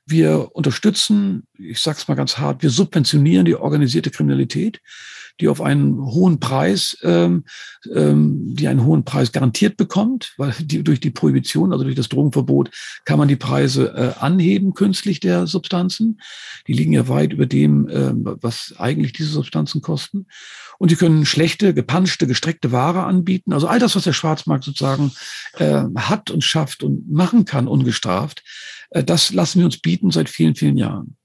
[0.05, 4.79] Wir unterstützen, ich sage es mal ganz hart, wir subventionieren die organisierte Kriminalität,
[5.39, 7.45] die auf einen hohen Preis, ähm,
[7.93, 12.09] ähm, die einen hohen Preis garantiert bekommt, weil die, durch die Prohibition, also durch das
[12.09, 12.69] Drogenverbot,
[13.05, 16.21] kann man die Preise äh, anheben künstlich der Substanzen.
[16.67, 20.27] Die liegen ja weit über dem, äh, was eigentlich diese Substanzen kosten.
[20.77, 23.53] Und die können schlechte, gepanschte, gestreckte Ware anbieten.
[23.53, 25.11] Also all das, was der Schwarzmarkt sozusagen
[25.53, 28.43] äh, hat und schafft und machen kann, ungestraft,
[28.91, 31.17] äh, das lassen wir uns bieten seit vielen, vielen Jahren.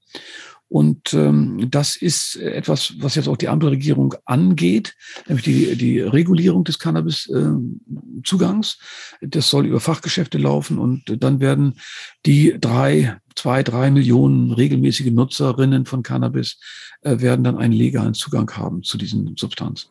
[0.69, 4.95] Und ähm, das ist etwas, was jetzt auch die Ampelregierung angeht,
[5.27, 8.77] nämlich die, die Regulierung des Cannabis-Zugangs.
[9.19, 11.79] Äh, das soll über Fachgeschäfte laufen und dann werden
[12.27, 16.59] die drei, zwei, drei Millionen regelmäßige Nutzerinnen von Cannabis
[17.01, 19.89] äh, werden dann einen legalen Zugang haben zu diesen Substanzen.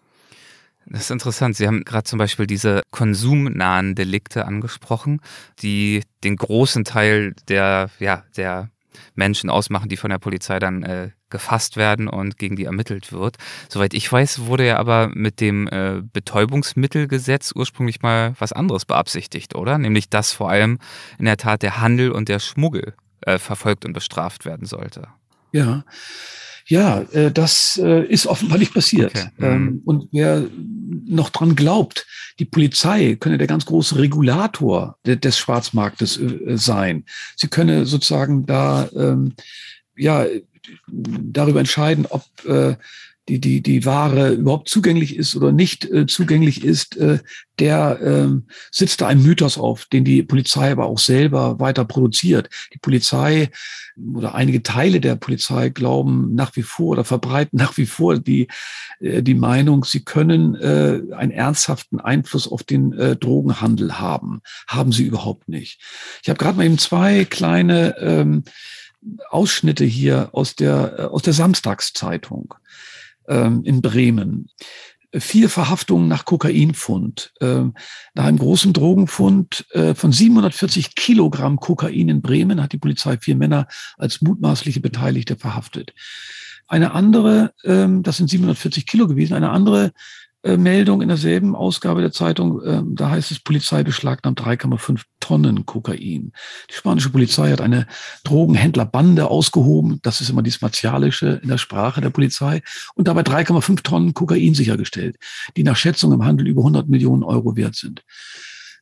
[0.87, 1.57] Das ist interessant.
[1.57, 5.21] Sie haben gerade zum Beispiel diese konsumnahen Delikte angesprochen,
[5.61, 8.71] die den großen Teil der, ja, der
[9.15, 13.37] Menschen ausmachen, die von der Polizei dann äh, gefasst werden und gegen die ermittelt wird.
[13.69, 19.55] Soweit ich weiß, wurde ja aber mit dem äh, Betäubungsmittelgesetz ursprünglich mal was anderes beabsichtigt,
[19.55, 19.79] oder?
[19.79, 20.79] Nämlich, dass vor allem
[21.19, 25.09] in der Tat der Handel und der Schmuggel äh, verfolgt und bestraft werden sollte.
[25.53, 25.85] Ja.
[26.67, 29.13] Ja, äh, das äh, ist offenbar nicht passiert.
[29.15, 29.29] Okay.
[29.41, 29.83] Ähm, mhm.
[29.85, 30.47] und wer
[31.07, 32.07] noch dran glaubt,
[32.39, 37.05] die Polizei könne der ganz große Regulator des Schwarzmarktes äh, sein.
[37.37, 39.33] Sie könne sozusagen da ähm,
[39.97, 40.27] ja
[40.87, 42.25] darüber entscheiden, ob
[43.29, 47.19] die, die, die Ware überhaupt zugänglich ist oder nicht äh, zugänglich ist, äh,
[47.59, 48.29] der äh,
[48.71, 52.49] sitzt da ein Mythos auf, den die Polizei aber auch selber weiter produziert.
[52.73, 53.51] Die Polizei
[54.15, 58.49] oder einige Teile der Polizei glauben nach wie vor oder verbreiten nach wie vor die,
[59.01, 64.41] äh, die Meinung, sie können äh, einen ernsthaften Einfluss auf den äh, Drogenhandel haben.
[64.67, 65.81] Haben sie überhaupt nicht.
[66.23, 68.45] Ich habe gerade mal eben zwei kleine ähm,
[69.31, 72.55] Ausschnitte hier aus der, äh, aus der Samstagszeitung
[73.29, 74.51] ähm, in Bremen.
[75.15, 77.33] Vier Verhaftungen nach Kokainfund.
[77.41, 77.75] Ähm,
[78.15, 83.37] nach einem großen Drogenfund äh, von 740 Kilogramm Kokain in Bremen hat die Polizei vier
[83.37, 85.95] Männer als mutmaßliche Beteiligte verhaftet.
[86.67, 89.93] Eine andere, ähm, das sind 740 Kilo gewesen, eine andere
[90.45, 96.33] Meldung in derselben Ausgabe der Zeitung, äh, da heißt es, Polizei beschlagnahmt 3,5 Tonnen Kokain.
[96.71, 97.87] Die spanische Polizei hat eine
[98.25, 102.63] Drogenhändlerbande ausgehoben, das ist immer dieses Martialische in der Sprache der Polizei,
[102.95, 105.17] und dabei 3,5 Tonnen Kokain sichergestellt,
[105.57, 108.05] die nach Schätzung im Handel über 100 Millionen Euro wert sind.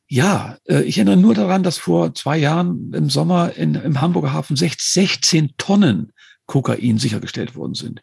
[0.07, 4.31] Ja, äh, ich erinnere nur daran, dass vor zwei Jahren im Sommer in, im Hamburger
[4.31, 6.13] Hafen 16 Tonnen
[6.45, 8.01] Kokain sichergestellt worden sind.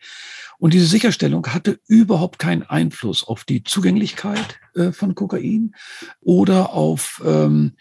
[0.64, 5.74] Und diese Sicherstellung hatte überhaupt keinen Einfluss auf die Zugänglichkeit äh, von Kokain
[6.22, 7.72] oder auf ähm,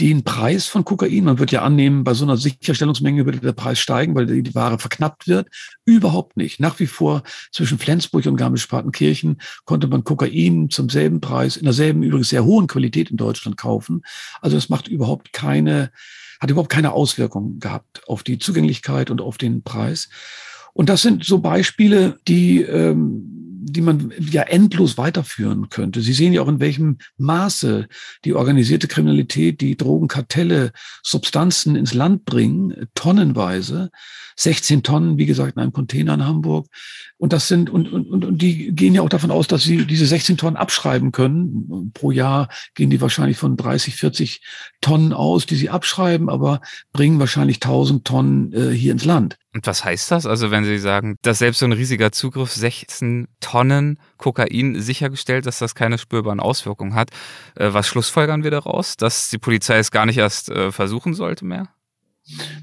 [0.00, 1.22] den Preis von Kokain.
[1.22, 4.56] Man wird ja annehmen, bei so einer Sicherstellungsmenge würde der Preis steigen, weil die, die
[4.56, 5.46] Ware verknappt wird.
[5.84, 6.58] Überhaupt nicht.
[6.58, 12.02] Nach wie vor zwischen Flensburg und Garmisch-Partenkirchen konnte man Kokain zum selben Preis, in derselben
[12.02, 14.02] übrigens sehr hohen Qualität in Deutschland kaufen.
[14.40, 15.92] Also das macht überhaupt keine,
[16.40, 20.08] hat überhaupt keine Auswirkungen gehabt auf die Zugänglichkeit und auf den Preis.
[20.72, 26.00] Und das sind so Beispiele, die, ähm, die man ja endlos weiterführen könnte.
[26.00, 27.88] Sie sehen ja auch, in welchem Maße
[28.24, 33.90] die organisierte Kriminalität, die Drogenkartelle Substanzen ins Land bringen, tonnenweise.
[34.36, 36.66] 16 Tonnen, wie gesagt, in einem Container in Hamburg.
[37.18, 40.06] Und das sind, und, und, und die gehen ja auch davon aus, dass sie diese
[40.06, 41.92] 16 Tonnen abschreiben können.
[41.92, 44.42] Pro Jahr gehen die wahrscheinlich von 30, 40
[44.80, 46.60] Tonnen aus, die sie abschreiben, aber
[46.92, 49.36] bringen wahrscheinlich 1000 Tonnen äh, hier ins Land.
[49.54, 50.24] Und was heißt das?
[50.24, 55.58] Also wenn Sie sagen, dass selbst so ein riesiger Zugriff 16 Tonnen Kokain sichergestellt, dass
[55.58, 57.10] das keine spürbaren Auswirkungen hat,
[57.56, 58.96] äh, was schlussfolgern wir daraus?
[58.96, 61.68] Dass die Polizei es gar nicht erst äh, versuchen sollte mehr?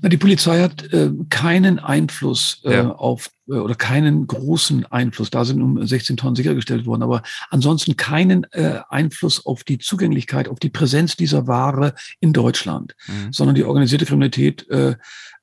[0.02, 2.92] Na, die Polizei hat äh, keinen Einfluss äh, ja.
[2.92, 5.30] auf äh, oder keinen großen Einfluss.
[5.30, 10.48] Da sind um 16 Tonnen sichergestellt worden, aber ansonsten keinen äh, Einfluss auf die Zugänglichkeit,
[10.48, 13.34] auf die Präsenz dieser Ware in Deutschland, mhm.
[13.34, 14.92] sondern die organisierte Kriminalität, äh,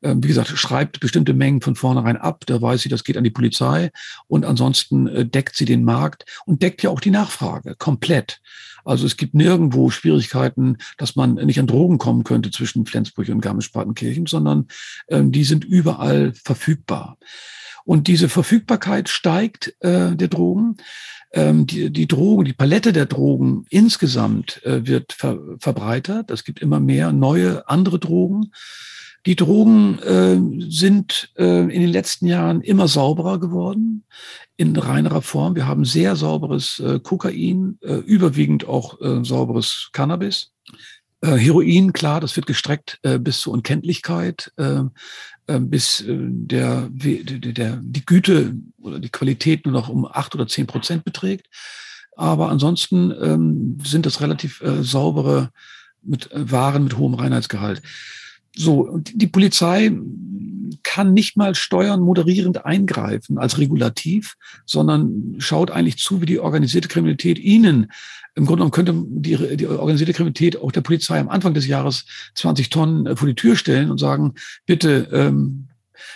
[0.01, 2.45] äh, wie gesagt, schreibt bestimmte Mengen von vornherein ab.
[2.47, 3.91] Da weiß sie, das geht an die Polizei
[4.29, 8.41] und ansonsten äh, deckt sie den Markt und deckt ja auch die Nachfrage komplett.
[8.87, 13.41] Also es gibt nirgendwo Schwierigkeiten, dass man nicht an Drogen kommen könnte zwischen Flensburg und
[13.41, 14.69] Garmisch-Partenkirchen, sondern
[15.09, 17.19] ähm, die sind überall verfügbar.
[17.85, 20.77] Und diese Verfügbarkeit steigt äh, der Drogen.
[21.33, 26.31] Ähm, die, die Drogen, die Palette der Drogen insgesamt äh, wird ver verbreitert.
[26.31, 28.53] Es gibt immer mehr neue, andere Drogen.
[29.27, 34.05] Die Drogen äh, sind äh, in den letzten Jahren immer sauberer geworden,
[34.57, 35.57] in reinerer Form.
[35.57, 40.53] Wir haben sehr sauberes äh, Kokain, äh, überwiegend auch äh, sauberes Cannabis.
[41.23, 44.83] Äh, Heroin, klar, das wird gestreckt äh, bis zur Unkenntlichkeit, äh,
[45.49, 50.47] äh, bis äh, der, der, die Güte oder die Qualität nur noch um acht oder
[50.47, 51.49] zehn Prozent beträgt.
[52.17, 55.51] Aber ansonsten ähm, sind das relativ äh, saubere
[56.03, 57.83] mit äh, Waren mit hohem Reinheitsgehalt.
[58.57, 59.93] So, die Polizei
[60.83, 66.89] kann nicht mal steuern, moderierend eingreifen als Regulativ, sondern schaut eigentlich zu, wie die organisierte
[66.89, 67.91] Kriminalität ihnen
[68.37, 72.05] im Grunde genommen könnte die, die organisierte Kriminalität auch der Polizei am Anfang des Jahres
[72.35, 74.35] 20 Tonnen äh, vor die Tür stellen und sagen,
[74.67, 75.69] bitte, ähm,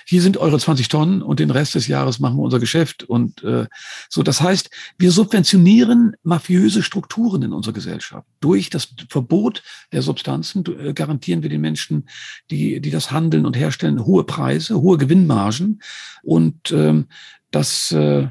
[0.06, 3.04] hier sind eure 20 Tonnen und den Rest des Jahres machen wir unser Geschäft.
[3.04, 3.66] Und äh,
[4.08, 8.26] so, das heißt, wir subventionieren mafiöse Strukturen in unserer Gesellschaft.
[8.40, 9.62] Durch das Verbot
[9.92, 12.08] der Substanzen äh, garantieren wir den Menschen,
[12.50, 15.82] die, die das handeln und herstellen, hohe Preise, hohe Gewinnmargen.
[16.22, 17.06] Und ähm,
[17.50, 18.28] das äh,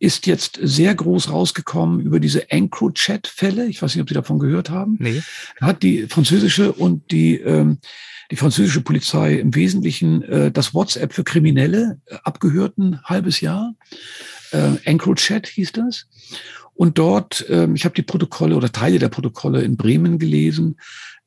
[0.00, 3.66] ist jetzt sehr groß rausgekommen über diese EncroChat-Fälle.
[3.66, 4.96] Ich weiß nicht, ob Sie davon gehört haben.
[4.98, 5.22] Nee.
[5.60, 7.78] Hat die französische und die ähm,
[8.30, 13.74] die französische Polizei im Wesentlichen äh, das WhatsApp für Kriminelle äh, abgehört ein halbes Jahr.
[14.52, 16.06] Äh, EncroChat hieß das.
[16.74, 20.76] Und dort, ähm, ich habe die Protokolle oder Teile der Protokolle in Bremen gelesen.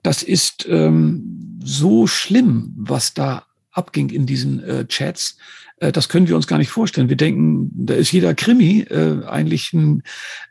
[0.01, 5.37] Das ist ähm, so schlimm, was da abging in diesen äh, Chats.
[5.83, 7.09] Äh, das können wir uns gar nicht vorstellen.
[7.09, 10.03] Wir denken, da ist jeder Krimi äh, eigentlich ein,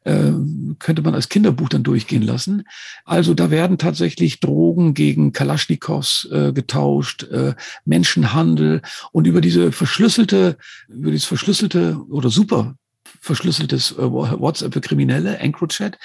[0.05, 0.33] äh,
[0.79, 2.65] könnte man als Kinderbuch dann durchgehen lassen.
[3.05, 10.59] Also da werden tatsächlich Drogen gegen Kalaschnikows äh, getauscht, äh, Menschenhandel und über diese verschlüsselte,
[10.89, 12.77] über dieses verschlüsselte oder super
[13.21, 15.99] verschlüsseltes äh, WhatsApp für Kriminelle, EncroChat.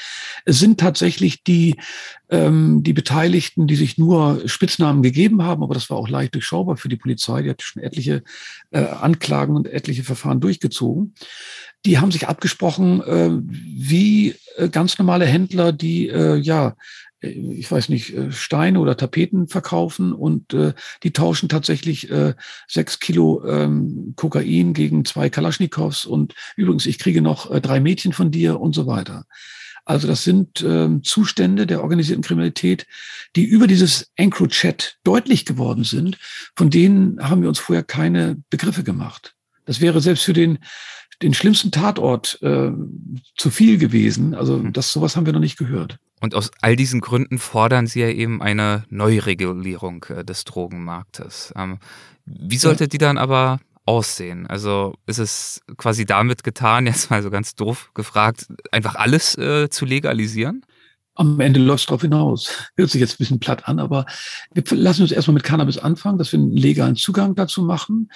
[0.45, 1.75] Es sind tatsächlich die,
[2.29, 6.77] ähm, die Beteiligten, die sich nur Spitznamen gegeben haben, aber das war auch leicht durchschaubar
[6.77, 7.41] für die Polizei.
[7.41, 8.23] Die hat schon etliche
[8.71, 11.13] äh, Anklagen und etliche Verfahren durchgezogen.
[11.85, 16.75] Die haben sich abgesprochen, äh, wie äh, ganz normale Händler, die äh, ja
[17.29, 22.33] ich weiß nicht, äh, Steine oder Tapeten verkaufen und äh, die tauschen tatsächlich äh,
[22.67, 28.13] sechs Kilo ähm, Kokain gegen zwei Kalaschnikows und übrigens, ich kriege noch äh, drei Mädchen
[28.13, 29.25] von dir und so weiter.
[29.87, 32.85] Also das sind ähm, Zustände der organisierten Kriminalität,
[33.37, 36.17] die über dieses EncroChat deutlich geworden sind.
[36.57, 39.33] Von denen haben wir uns vorher keine Begriffe gemacht.
[39.65, 40.59] Das wäre selbst für den,
[41.21, 42.71] den schlimmsten Tatort äh,
[43.37, 44.35] zu viel gewesen.
[44.35, 44.73] Also hm.
[44.73, 45.97] das sowas haben wir noch nicht gehört.
[46.19, 51.53] Und aus all diesen Gründen fordern Sie ja eben eine Neuregulierung äh, des Drogenmarktes.
[51.55, 51.79] Ähm,
[52.25, 52.87] wie sollte ja.
[52.87, 54.47] die dann aber aussehen?
[54.47, 59.69] Also ist es quasi damit getan, jetzt mal so ganz doof gefragt, einfach alles äh,
[59.69, 60.63] zu legalisieren?
[61.17, 62.49] Am Ende läuft es darauf hinaus.
[62.75, 64.05] Hört sich jetzt ein bisschen platt an, aber
[64.53, 68.09] wir lassen uns erstmal mit Cannabis anfangen, dass wir einen legalen Zugang dazu machen,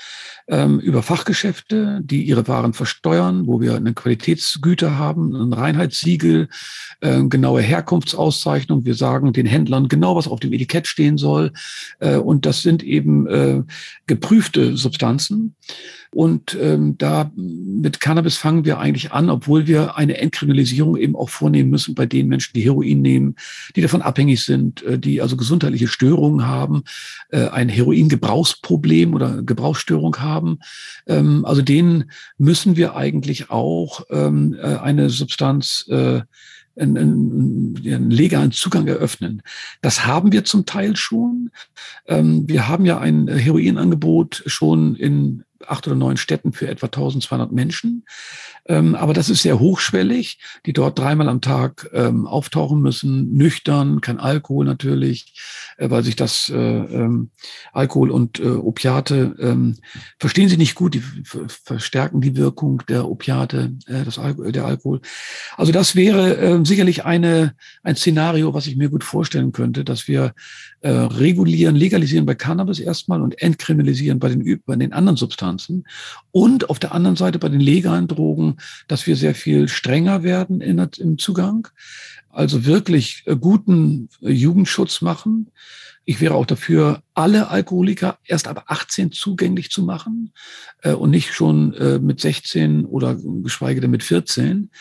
[0.48, 6.48] ähm, über Fachgeschäfte, die ihre Waren versteuern, wo wir eine Qualitätsgüter haben, ein Reinheitssiegel,
[7.02, 8.86] äh, genaue Herkunftsauszeichnung.
[8.86, 11.52] Wir sagen den Händlern genau, was auf dem Etikett stehen soll.
[12.00, 13.64] Äh, und das sind eben äh,
[14.06, 15.56] geprüfte Substanzen.
[16.14, 21.30] Und ähm, da mit Cannabis fangen wir eigentlich an, obwohl wir eine Entkriminalisierung eben auch
[21.30, 23.36] vornehmen müssen bei den Menschen, die Heroin nehmen,
[23.76, 26.84] die davon abhängig sind, äh, die also gesundheitliche Störungen haben,
[27.30, 30.60] äh, ein Heroingebrauchsproblem oder Gebrauchsstörung haben.
[31.08, 36.22] Ähm, also denen müssen wir eigentlich auch ähm, äh, eine Substanz äh,
[36.78, 39.44] einen, einen, einen legalen Zugang eröffnen.
[39.82, 41.52] Das haben wir zum Teil schon.
[42.08, 47.52] Ähm, wir haben ja ein Heroinangebot schon in acht oder neun Städten für etwa 1200
[47.52, 48.06] Menschen.
[48.66, 54.02] Ähm, aber das ist sehr hochschwellig, die dort dreimal am Tag ähm, auftauchen müssen, nüchtern,
[54.02, 55.34] kein Alkohol natürlich,
[55.90, 57.32] weil sich das äh, ähm,
[57.74, 59.78] Alkohol und äh, Opiate ähm,
[60.20, 61.04] verstehen sie nicht gut, die
[61.48, 65.02] verstärken die Wirkung der Opiate, äh, das Al der Alkohol.
[65.58, 70.08] Also das wäre äh, sicherlich eine, ein Szenario, was ich mir gut vorstellen könnte, dass
[70.08, 70.34] wir
[70.82, 75.86] äh, regulieren, legalisieren bei Cannabis erstmal und entkriminalisieren bei den, bei den anderen Substanzen
[76.32, 80.62] und auf der anderen Seite bei den legalen Drogen, dass wir sehr viel strenger werden
[80.62, 81.68] in, im Zugang,
[82.34, 85.52] also wirklich äh, guten äh, Jugendschutz machen.
[86.04, 90.34] Ich wäre auch dafür, alle Alkoholiker erst ab 18 zugänglich zu machen
[90.82, 94.72] äh, und nicht schon äh, mit 16 oder geschweige denn mit 14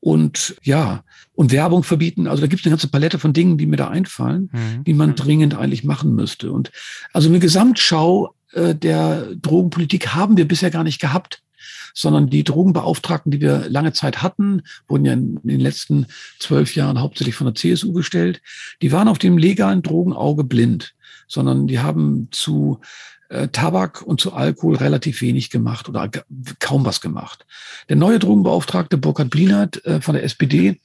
[0.00, 2.26] und ja, und Werbung verbieten.
[2.26, 4.84] Also da gibt es eine ganze Palette von Dingen, die mir da einfallen, mhm.
[4.84, 6.52] die man dringend eigentlich machen müsste.
[6.52, 6.70] Und
[7.12, 11.42] also eine Gesamtschau äh, der Drogenpolitik haben wir bisher gar nicht gehabt
[11.94, 16.06] sondern die Drogenbeauftragten, die wir lange Zeit hatten, wurden ja in den letzten
[16.38, 18.40] zwölf Jahren hauptsächlich von der CSU gestellt,
[18.82, 20.94] die waren auf dem legalen Drogenauge blind,
[21.26, 22.80] sondern die haben zu
[23.30, 26.10] äh, Tabak und zu Alkohol relativ wenig gemacht oder
[26.58, 27.46] kaum was gemacht.
[27.88, 30.80] Der neue Drogenbeauftragte Burkhard Blinert äh, von der SPD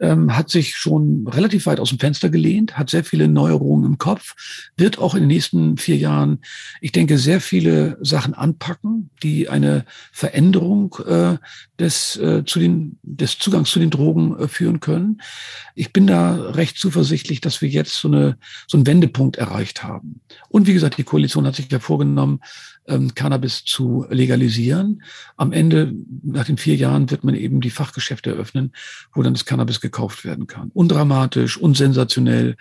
[0.00, 3.98] ähm, hat sich schon relativ weit aus dem Fenster gelehnt, hat sehr viele Neuerungen im
[3.98, 4.34] Kopf,
[4.76, 6.40] wird auch in den nächsten vier Jahren,
[6.80, 11.36] ich denke, sehr viele Sachen anpacken, die eine Veränderung äh,
[11.78, 15.20] des, zu den, des Zugangs zu den Drogen führen können.
[15.74, 20.20] Ich bin da recht zuversichtlich, dass wir jetzt so, eine, so einen Wendepunkt erreicht haben.
[20.48, 22.40] Und wie gesagt, die Koalition hat sich ja vorgenommen,
[22.86, 25.02] ähm, Cannabis zu legalisieren.
[25.36, 25.92] Am Ende,
[26.22, 28.72] nach den vier Jahren, wird man eben die Fachgeschäfte eröffnen,
[29.14, 30.70] wo dann das Cannabis gekauft werden kann.
[30.74, 32.56] Undramatisch, unsensationell.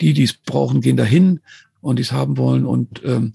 [0.00, 1.40] Die, die es brauchen, gehen dahin
[1.80, 2.64] und die es haben wollen.
[2.64, 3.34] Und ähm,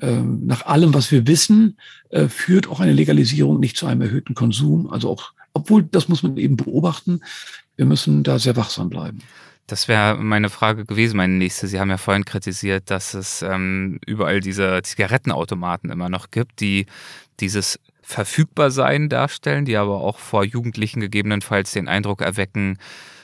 [0.00, 1.76] ähm, nach allem, was wir wissen,
[2.10, 4.90] äh, führt auch eine Legalisierung nicht zu einem erhöhten Konsum.
[4.90, 7.20] Also auch, obwohl das muss man eben beobachten.
[7.76, 9.18] Wir müssen da sehr wachsam bleiben.
[9.66, 11.66] Das wäre meine Frage gewesen, meine nächste.
[11.66, 16.86] Sie haben ja vorhin kritisiert, dass es ähm, überall diese Zigarettenautomaten immer noch gibt, die
[17.40, 22.78] dieses Verfügbarsein darstellen, die aber auch vor Jugendlichen gegebenenfalls den Eindruck erwecken,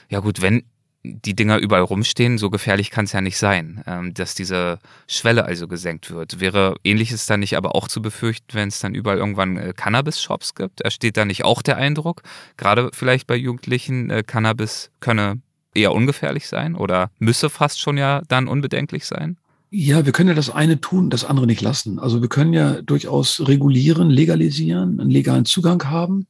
[0.09, 0.63] ja gut, wenn
[1.03, 5.45] die Dinger überall rumstehen, so gefährlich kann es ja nicht sein, ähm, dass diese Schwelle
[5.45, 6.39] also gesenkt wird.
[6.39, 10.55] Wäre ähnliches dann nicht aber auch zu befürchten, wenn es dann überall irgendwann äh, Cannabis-Shops
[10.55, 10.81] gibt?
[10.81, 12.23] Ersteht da nicht auch der Eindruck,
[12.57, 15.41] gerade vielleicht bei Jugendlichen, äh, Cannabis könne
[15.79, 19.37] eher ungefährlich sein oder müsse fast schon ja dann unbedenklich sein?
[19.71, 21.99] Ja, wir können ja das eine tun, das andere nicht lassen.
[21.99, 26.25] Also wir können ja durchaus regulieren, legalisieren, einen legalen Zugang haben.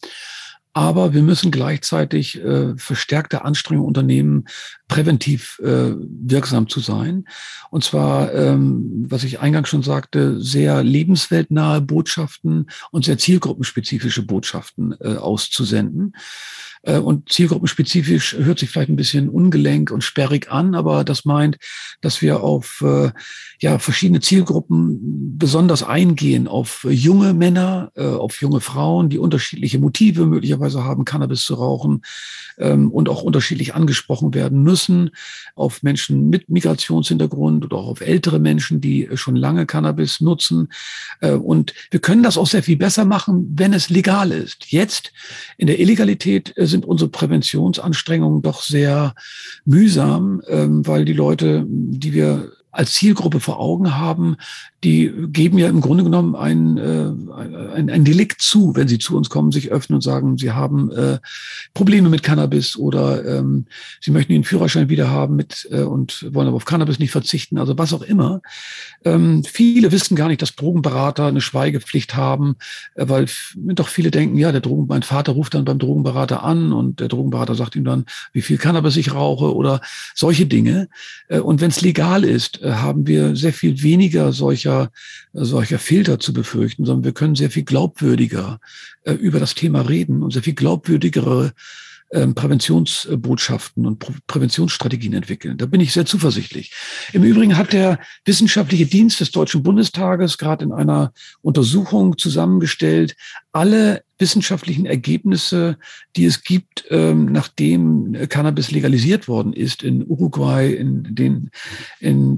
[0.74, 4.46] Aber wir müssen gleichzeitig äh, verstärkte Anstrengungen unternehmen,
[4.88, 7.26] präventiv äh, wirksam zu sein.
[7.72, 14.96] Und zwar, ähm, was ich eingangs schon sagte, sehr lebensweltnahe Botschaften und sehr zielgruppenspezifische Botschaften
[15.00, 16.14] äh, auszusenden.
[16.84, 21.58] Äh, und zielgruppenspezifisch hört sich vielleicht ein bisschen ungelenk und sperrig an, aber das meint,
[22.02, 23.12] dass wir auf äh,
[23.60, 30.26] ja, verschiedene Zielgruppen besonders eingehen, auf junge Männer, äh, auf junge Frauen, die unterschiedliche Motive
[30.26, 32.02] möglicherweise haben, Cannabis zu rauchen
[32.58, 35.12] ähm, und auch unterschiedlich angesprochen werden müssen,
[35.56, 40.70] auf Menschen mit Migrationshintergrund oder auch auf ältere Menschen, die schon lange Cannabis nutzen.
[41.22, 44.72] Und wir können das auch sehr viel besser machen, wenn es legal ist.
[44.72, 45.12] Jetzt
[45.58, 49.14] in der Illegalität sind unsere Präventionsanstrengungen doch sehr
[49.66, 54.38] mühsam, ähm, weil die Leute, die wir als Zielgruppe vor Augen haben,
[54.84, 57.12] die geben ja im Grunde genommen ein, äh,
[57.76, 60.90] ein, ein Delikt zu, wenn sie zu uns kommen, sich öffnen und sagen, sie haben
[60.92, 61.20] äh,
[61.74, 63.66] Probleme mit Cannabis oder ähm,
[64.00, 67.58] sie möchten den Führerschein wieder haben mit äh, und wollen aber auf Cannabis nicht verzichten,
[67.58, 68.42] also was auch immer.
[69.04, 72.56] Ähm, viele wissen gar nicht, dass Drogenberater eine Schweigepflicht haben,
[72.96, 73.26] äh, weil
[73.56, 77.10] doch viele denken, ja, der Drogen, mein Vater ruft dann beim Drogenberater an und der
[77.10, 79.82] Drogenberater sagt ihm dann, wie viel Cannabis ich rauche oder
[80.16, 80.88] solche Dinge.
[81.28, 84.92] Äh, und wenn es legal ist, äh, haben wir sehr viel weniger solcher solcher,
[85.34, 88.60] solcher Filter zu befürchten, sondern wir können sehr viel glaubwürdiger
[89.04, 91.54] äh, über das Thema reden und sehr viel glaubwürdigere
[92.10, 95.58] Präventionsbotschaften und Präventionsstrategien entwickeln.
[95.58, 96.72] Da bin ich sehr zuversichtlich.
[97.14, 103.16] Im Übrigen hat der Wissenschaftliche Dienst des Deutschen Bundestages gerade in einer Untersuchung zusammengestellt,
[103.52, 105.78] alle wissenschaftlichen Ergebnisse,
[106.16, 111.52] die es gibt, ähm, nachdem Cannabis legalisiert worden ist in Uruguay, in den
[112.00, 112.38] in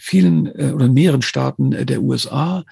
[0.00, 2.64] vielen äh, oder mehreren Staaten der USA,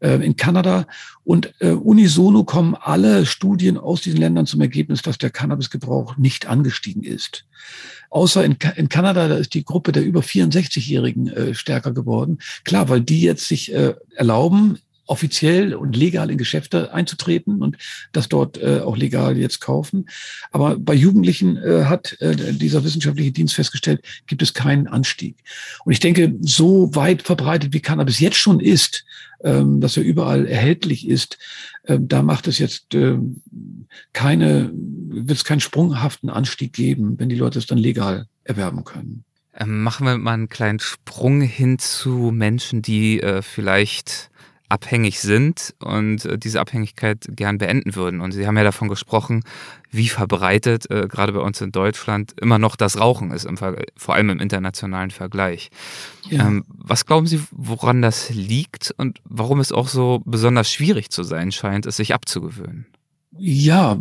[0.00, 0.86] in Kanada.
[1.24, 6.46] Und äh, unisono kommen alle Studien aus diesen Ländern zum Ergebnis, dass der Cannabisgebrauch nicht
[6.46, 7.46] angestiegen ist.
[8.10, 12.38] Außer in, in Kanada, da ist die Gruppe der über 64-Jährigen äh, stärker geworden.
[12.64, 17.76] Klar, weil die jetzt sich äh, erlauben, offiziell und legal in Geschäfte einzutreten und
[18.12, 20.08] das dort äh, auch legal jetzt kaufen.
[20.50, 25.36] Aber bei Jugendlichen äh, hat äh, dieser wissenschaftliche Dienst festgestellt, gibt es keinen Anstieg.
[25.84, 29.04] Und ich denke, so weit verbreitet wie Cannabis jetzt schon ist,
[29.42, 31.38] ähm, dass er überall erhältlich ist,
[31.84, 33.18] äh, da macht es jetzt äh,
[34.12, 39.24] keine, wird es keinen sprunghaften Anstieg geben, wenn die Leute es dann legal erwerben können.
[39.58, 44.30] Ähm, machen wir mal einen kleinen Sprung hin zu Menschen, die äh, vielleicht
[44.68, 48.20] abhängig sind und äh, diese Abhängigkeit gern beenden würden.
[48.20, 49.44] Und Sie haben ja davon gesprochen,
[49.90, 53.48] wie verbreitet äh, gerade bei uns in Deutschland immer noch das Rauchen ist,
[53.96, 55.70] vor allem im internationalen Vergleich.
[56.28, 56.46] Ja.
[56.46, 61.22] Ähm, was glauben Sie, woran das liegt und warum es auch so besonders schwierig zu
[61.22, 62.86] sein scheint, es sich abzugewöhnen?
[63.38, 63.98] Ja,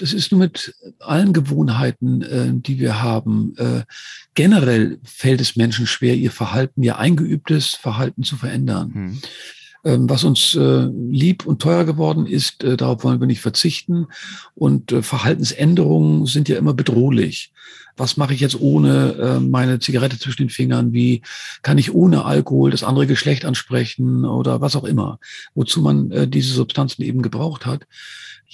[0.00, 3.54] das ist nur mit allen Gewohnheiten, äh, die wir haben.
[3.56, 3.82] Äh,
[4.34, 8.94] generell fällt es Menschen schwer, ihr Verhalten, ihr eingeübtes Verhalten zu verändern.
[8.94, 9.18] Hm.
[9.84, 14.06] Ähm, was uns äh, lieb und teuer geworden ist, äh, darauf wollen wir nicht verzichten.
[14.54, 17.52] Und äh, Verhaltensänderungen sind ja immer bedrohlich.
[17.96, 20.94] Was mache ich jetzt ohne meine Zigarette zwischen den Fingern?
[20.94, 21.20] Wie
[21.60, 25.18] kann ich ohne Alkohol das andere Geschlecht ansprechen oder was auch immer,
[25.54, 27.86] wozu man diese Substanzen eben gebraucht hat?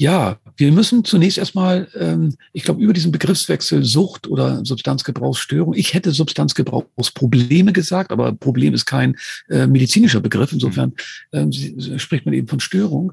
[0.00, 5.92] Ja, wir müssen zunächst erstmal, ähm, ich glaube, über diesen Begriffswechsel Sucht oder Substanzgebrauchsstörung, ich
[5.92, 9.16] hätte Substanzgebrauchsprobleme gesagt, aber Problem ist kein
[9.48, 10.92] äh, medizinischer Begriff, insofern
[11.32, 11.50] ähm,
[11.98, 13.12] spricht man eben von Störung.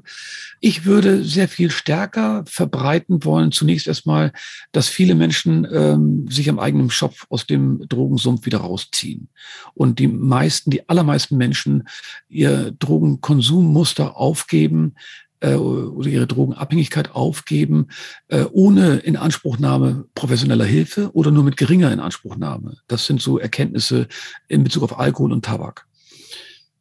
[0.60, 4.32] Ich würde sehr viel stärker verbreiten wollen, zunächst erstmal,
[4.70, 9.26] dass viele Menschen ähm, sich am eigenen Schopf aus dem Drogensumpf wieder rausziehen.
[9.74, 11.88] Und die meisten, die allermeisten Menschen
[12.28, 14.94] ihr Drogenkonsummuster aufgeben,
[15.40, 17.88] äh, oder ihre Drogenabhängigkeit aufgeben,
[18.28, 22.76] äh, ohne Inanspruchnahme professioneller Hilfe oder nur mit geringer Inanspruchnahme.
[22.88, 24.08] Das sind so Erkenntnisse
[24.48, 25.86] in Bezug auf Alkohol und Tabak.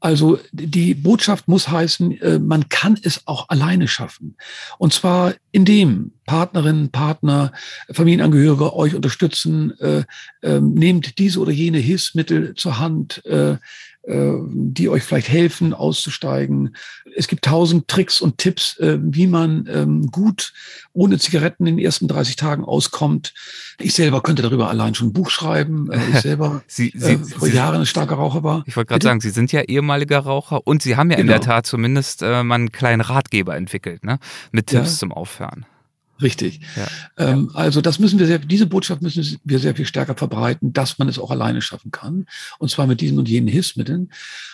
[0.06, 4.36] Also die Botschaft muss heißen, äh, man kann es auch alleine schaffen.
[4.78, 7.52] Und zwar indem Partnerinnen, Partner,
[7.92, 10.04] Familienangehörige euch unterstützen, äh,
[10.42, 13.58] äh, nehmt diese oder jene Hilfsmittel zur Hand, äh,
[14.08, 16.76] die euch vielleicht helfen, auszusteigen.
[17.16, 20.54] Es gibt tausend Tricks und Tipps, äh, wie man ähm, gut
[20.94, 23.34] ohne Zigaretten in den ersten 30 Tagen auskommt.
[23.80, 25.92] Ich selber könnte darüber allein schon ein Buch schreiben.
[25.92, 28.64] Äh, ich selber Sie, Sie, vor Sie, Jahren ein starker Raucher war.
[28.68, 31.22] Ich wollte gerade sagen, Sie sind ja ehemaliger Raucher und Sie haben ja genau.
[31.22, 31.54] in der genau.
[31.54, 34.20] Tat zumindest äh, mal einen kleinen Ratgeber entwickelt, ne?
[34.52, 35.00] Mit Tipps ja.
[35.00, 35.66] zum Aufhören.
[36.22, 36.62] Richtig.
[36.76, 36.88] Ja.
[37.18, 40.98] Ähm, also das müssen wir sehr, diese Botschaft müssen wir sehr viel stärker verbreiten, dass
[40.98, 42.26] man es auch alleine schaffen kann.
[42.58, 44.10] Und zwar mit diesen und jenen Hilfsmitteln.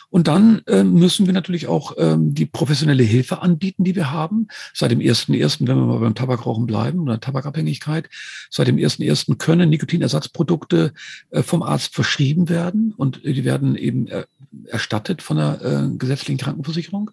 [0.09, 4.47] Und dann äh, müssen wir natürlich auch ähm, die professionelle Hilfe anbieten, die wir haben.
[4.73, 8.09] Seit dem ersten ersten, wenn wir mal beim Tabakrauchen bleiben oder Tabakabhängigkeit,
[8.49, 10.93] seit dem ersten ersten können Nikotinersatzprodukte
[11.29, 14.25] äh, vom Arzt verschrieben werden und die werden eben äh,
[14.67, 17.11] erstattet von der äh, gesetzlichen Krankenversicherung.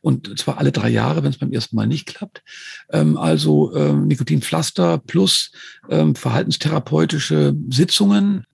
[0.00, 2.44] Und zwar alle drei Jahre, wenn es beim ersten Mal nicht klappt.
[2.90, 5.50] Ähm, also ähm, Nikotinpflaster plus
[5.88, 8.44] ähm, verhaltenstherapeutische Sitzungen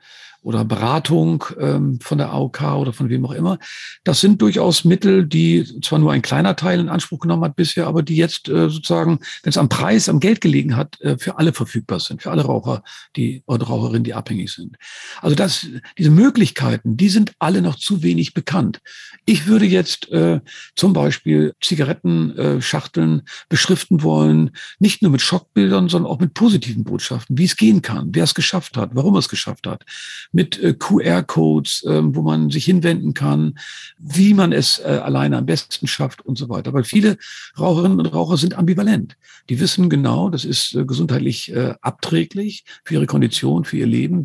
[0.42, 3.58] oder Beratung ähm, von der AOK oder von wem auch immer.
[4.04, 7.86] Das sind durchaus Mittel, die zwar nur ein kleiner Teil in Anspruch genommen hat bisher,
[7.86, 11.38] aber die jetzt äh, sozusagen, wenn es am Preis, am Geld gelegen hat, äh, für
[11.38, 12.82] alle verfügbar sind, für alle Raucher,
[13.16, 14.76] die oder Raucherinnen, die abhängig sind.
[15.20, 15.66] Also das,
[15.96, 18.80] diese Möglichkeiten, die sind alle noch zu wenig bekannt.
[19.24, 20.40] Ich würde jetzt äh,
[20.74, 27.38] zum Beispiel Zigarettenschachteln äh, beschriften wollen, nicht nur mit Schockbildern, sondern auch mit positiven Botschaften,
[27.38, 29.84] wie es gehen kann, wer es geschafft hat, warum er es geschafft hat
[30.32, 33.58] mit äh, QR-Codes, äh, wo man sich hinwenden kann,
[33.98, 36.72] wie man es äh, alleine am besten schafft und so weiter.
[36.72, 37.18] Weil viele
[37.58, 39.16] Raucherinnen und Raucher sind ambivalent.
[39.48, 41.52] Die wissen genau, das ist äh, gesundheitlich
[41.82, 44.24] abträglich für ihre Kondition, für ihr Leben.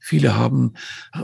[0.00, 0.74] Viele haben,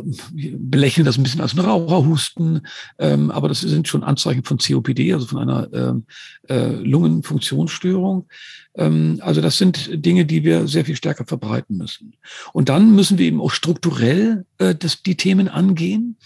[0.03, 2.66] belächeln das ein bisschen als ein Raucherhusten,
[2.99, 6.05] ähm, aber das sind schon Anzeichen von COPD, also von einer ähm,
[6.49, 8.27] äh, Lungenfunktionsstörung.
[8.77, 12.14] Ähm, also das sind Dinge, die wir sehr viel stärker verbreiten müssen.
[12.53, 16.17] Und dann müssen wir eben auch strukturell schnell äh, das, die Themen angehen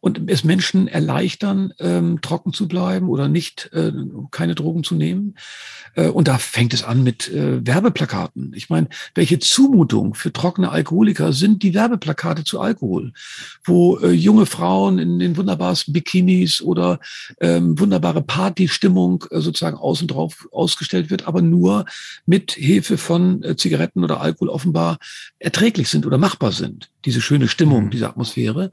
[0.00, 3.92] und es Menschen erleichtern, ähm, trocken zu bleiben oder nicht äh,
[4.30, 5.34] keine Drogen zu nehmen.
[5.94, 8.52] Äh, und da fängt es an mit äh, Werbeplakaten.
[8.54, 13.12] Ich meine, welche Zumutung für trockene Alkoholiker sind die Werbeplakate zu Alkohol,
[13.64, 17.00] wo äh, junge Frauen in den wunderbarsten Bikinis oder
[17.40, 21.86] ähm, wunderbare Partystimmung äh, sozusagen außen drauf ausgestellt wird, aber nur
[22.26, 24.98] mit Hilfe von äh, Zigaretten oder Alkohol offenbar
[25.38, 26.90] erträglich sind oder machbar sind.
[27.04, 27.90] Diese schöne Stimmung, mhm.
[27.90, 28.70] diese Atmosphäre.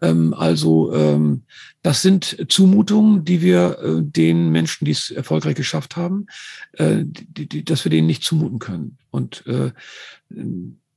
[0.00, 1.42] Ähm, also ähm,
[1.82, 6.26] das sind Zumutungen, die wir äh, den Menschen, die es erfolgreich geschafft haben,
[6.74, 8.98] äh, die, die, dass wir denen nicht zumuten können.
[9.10, 9.72] Und äh,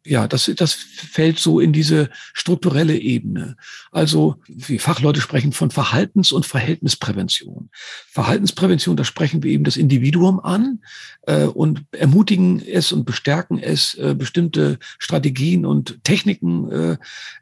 [0.05, 3.57] ja, das, das fällt so in diese strukturelle Ebene.
[3.91, 7.69] Also, wie Fachleute sprechen von Verhaltens- und Verhältnisprävention.
[8.11, 10.79] Verhaltensprävention, da sprechen wir eben das Individuum an
[11.23, 16.97] äh, und ermutigen es und bestärken es, äh, bestimmte Strategien und Techniken äh,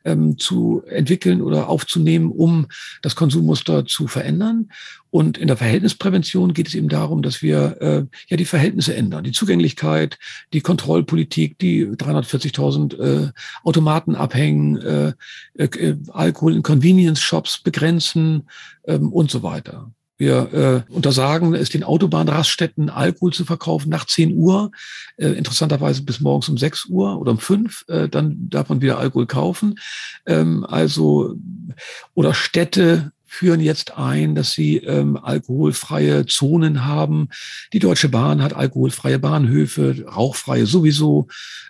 [0.06, 2.68] ähm, zu entwickeln oder aufzunehmen, um
[3.02, 4.70] das Konsummuster zu verändern.
[5.14, 9.24] Und in der Verhältnisprävention geht es eben darum, dass wir äh, ja die Verhältnisse ändern,
[9.24, 10.18] die Zugänglichkeit,
[10.54, 11.96] die Kontrollpolitik, die
[12.54, 13.32] 340.000 äh,
[13.64, 15.14] Automaten abhängen, äh,
[15.56, 18.50] äh, Alkohol in Convenience-Shops begrenzen
[18.86, 19.92] ähm, und so weiter.
[20.18, 20.54] Wir
[20.88, 24.72] äh, untersagen es den Autobahnraststätten, Alkohol zu verkaufen nach 10 Uhr,
[25.18, 29.00] äh, interessanterweise bis morgens um 6 Uhr oder um 5, äh, dann darf man wieder
[29.00, 29.80] Alkohol kaufen.
[30.26, 31.36] Ähm, also,
[32.14, 37.30] oder Städte führen jetzt ein, dass sie ähm, alkoholfreie Zonen haben.
[37.74, 41.28] Die Deutsche Bahn hat alkoholfreie Bahnhöfe, rauchfreie sowieso.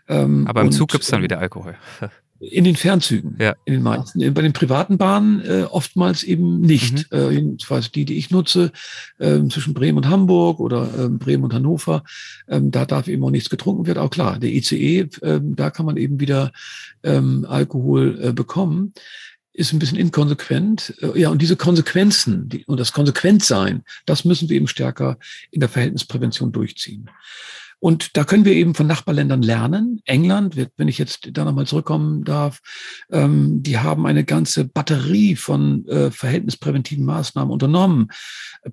[0.10, 1.76] Ähm, Aber im und, Zug gibt's dann wieder Alkohol.
[2.40, 3.54] In den Fernzügen, ja.
[3.64, 4.34] in den meisten.
[4.34, 7.10] Bei den privaten Bahnen äh, oftmals eben nicht.
[7.10, 7.18] Mhm.
[7.18, 8.74] Äh, jedenfalls die, die ich nutze,
[9.18, 12.04] äh, zwischen Bremen und Hamburg oder äh, Bremen und Hannover,
[12.50, 14.00] ähm, da darf eben auch nichts getrunken werden.
[14.00, 16.52] Auch klar, der ICE, äh, da kann man eben wieder
[17.04, 18.94] ähm, Alkohol äh, bekommen
[19.54, 20.96] ist ein bisschen inkonsequent.
[21.02, 25.18] Äh, ja, und diese Konsequenzen die, und das Konsequentsein, das müssen wir eben stärker
[25.52, 27.10] in der Verhältnisprävention durchziehen.
[27.84, 30.02] Und da können wir eben von Nachbarländern lernen.
[30.06, 32.62] England, wenn ich jetzt da nochmal zurückkommen darf,
[33.12, 38.08] ähm, die haben eine ganze Batterie von äh, verhältnispräventiven Maßnahmen unternommen.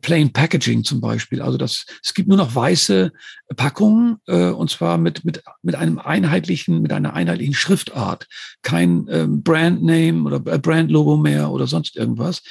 [0.00, 1.42] Plain Packaging zum Beispiel.
[1.42, 3.10] Also das, es gibt nur noch weiße
[3.56, 8.28] Packungen äh, und zwar mit, mit, mit einem einheitlichen, mit einer einheitlichen Schriftart.
[8.62, 12.42] Kein ähm, Brandname oder Brandlogo mehr oder sonst irgendwas.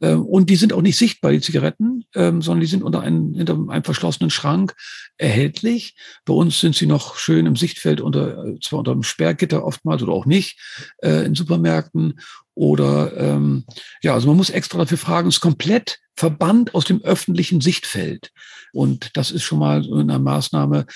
[0.00, 3.34] Ähm, und die sind auch nicht sichtbar, die Zigaretten, ähm, sondern die sind unter einem,
[3.34, 4.74] hinter einem verschlossenen Schrank
[5.16, 5.96] erhältlich.
[6.24, 10.02] Bei uns sind sie noch schön im Sichtfeld unter, äh, zwar unter einem Sperrgitter oftmals
[10.02, 10.58] oder auch nicht,
[10.98, 12.20] äh, in Supermärkten.
[12.54, 13.64] Oder ähm,
[14.02, 18.30] ja, also man muss extra dafür fragen, es ist komplett verbannt aus dem öffentlichen Sichtfeld.
[18.72, 20.86] Und das ist schon mal so eine Maßnahme.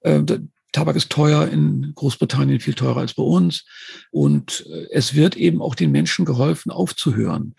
[0.00, 0.22] Äh,
[0.76, 3.64] Tabak ist teuer in Großbritannien, viel teurer als bei uns.
[4.10, 7.54] Und äh, es wird eben auch den Menschen geholfen, aufzuhören.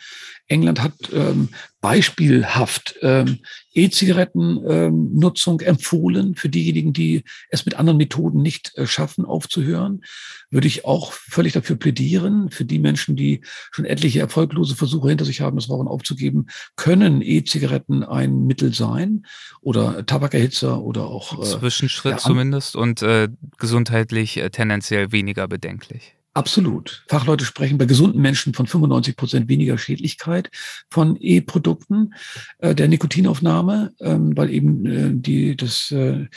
[0.47, 1.49] England hat ähm,
[1.81, 3.39] beispielhaft ähm,
[3.73, 10.03] E-Zigarettennutzung ähm, empfohlen für diejenigen, die es mit anderen Methoden nicht äh, schaffen, aufzuhören.
[10.49, 12.49] Würde ich auch völlig dafür plädieren.
[12.49, 17.21] Für die Menschen, die schon etliche erfolglose Versuche hinter sich haben, das Rauchen aufzugeben, können
[17.21, 19.25] E-Zigaretten ein Mittel sein
[19.61, 21.39] oder Tabakerhitzer oder auch.
[21.39, 26.16] Äh, Zwischenschritt ja, zumindest und äh, gesundheitlich äh, tendenziell weniger bedenklich.
[26.37, 27.03] Absolut.
[27.07, 30.51] Fachleute sprechen bei gesunden Menschen von 95 Prozent weniger Schädlichkeit
[30.87, 32.13] von E-Produkten
[32.59, 36.27] äh, der Nikotinaufnahme, ähm, weil eben äh, die, das äh,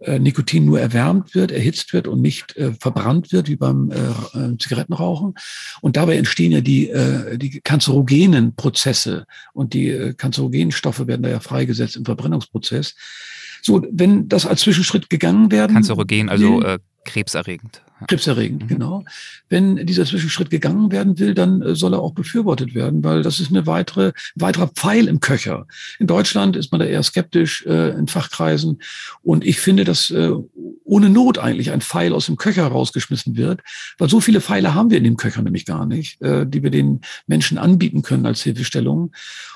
[0.00, 3.96] äh, Nikotin nur erwärmt wird, erhitzt wird und nicht äh, verbrannt wird, wie beim äh,
[4.36, 5.34] äh, Zigarettenrauchen.
[5.80, 11.22] Und dabei entstehen ja die, äh, die kanzerogenen Prozesse und die äh, kanzerogenen Stoffe werden
[11.22, 12.96] da ja freigesetzt im Verbrennungsprozess.
[13.62, 15.74] So, wenn das als Zwischenschritt gegangen werden.
[15.74, 17.82] Kanzerogen, also äh, krebserregend.
[18.08, 18.68] Krebserregend, mhm.
[18.68, 19.04] genau.
[19.48, 23.40] Wenn dieser Zwischenschritt gegangen werden will, dann äh, soll er auch befürwortet werden, weil das
[23.40, 25.66] ist eine weitere, weiterer Pfeil im Köcher.
[25.98, 28.80] In Deutschland ist man da eher skeptisch äh, in Fachkreisen.
[29.22, 30.32] Und ich finde, dass äh,
[30.84, 33.60] ohne Not eigentlich ein Pfeil aus dem Köcher rausgeschmissen wird,
[33.98, 36.70] weil so viele Pfeile haben wir in dem Köcher nämlich gar nicht, äh, die wir
[36.70, 39.12] den Menschen anbieten können als Hilfestellung.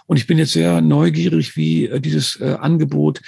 [0.07, 3.21] Und ich bin jetzt sehr neugierig, wie äh, dieses äh, Angebot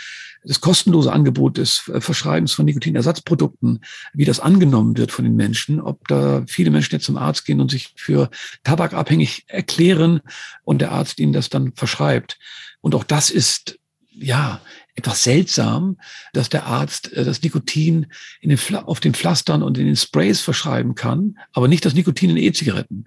[0.45, 3.81] das kostenlose Angebot des äh, Verschreibens von Nikotinersatzprodukten,
[4.13, 7.61] wie das angenommen wird von den Menschen, ob da viele Menschen jetzt zum Arzt gehen
[7.61, 8.31] und sich für
[8.65, 10.21] tabakabhängig erklären
[10.65, 12.39] und der Arzt ihnen das dann verschreibt.
[12.81, 13.80] Und auch das ist
[14.21, 14.61] ja,
[14.95, 15.97] etwas seltsam,
[16.33, 18.07] dass der Arzt äh, das Nikotin
[18.41, 22.31] in den, auf den Pflastern und in den Sprays verschreiben kann, aber nicht das Nikotin
[22.31, 23.07] in E-Zigaretten,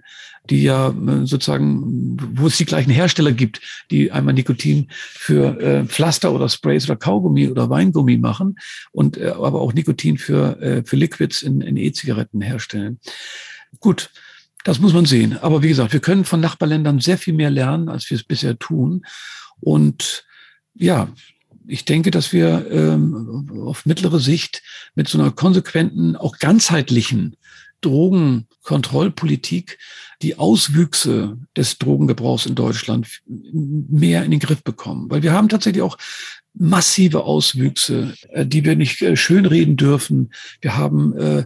[0.50, 3.60] die ja äh, sozusagen, wo es die gleichen Hersteller gibt,
[3.90, 8.56] die einmal Nikotin für äh, Pflaster oder Sprays oder Kaugummi oder Weingummi machen
[8.92, 12.98] und äh, aber auch Nikotin für, äh, für Liquids in, in E-Zigaretten herstellen.
[13.78, 14.10] Gut,
[14.64, 15.38] das muss man sehen.
[15.42, 18.58] Aber wie gesagt, wir können von Nachbarländern sehr viel mehr lernen, als wir es bisher
[18.58, 19.04] tun.
[19.60, 20.24] Und
[20.74, 21.08] ja,
[21.66, 24.62] ich denke, dass wir ähm, auf mittlere Sicht
[24.94, 27.36] mit so einer konsequenten, auch ganzheitlichen
[27.80, 29.78] Drogenkontrollpolitik
[30.22, 35.10] die Auswüchse des Drogengebrauchs in Deutschland mehr in den Griff bekommen.
[35.10, 35.98] Weil wir haben tatsächlich auch
[36.54, 40.32] massive Auswüchse, äh, die wir nicht äh, schönreden dürfen.
[40.60, 41.44] Wir haben äh,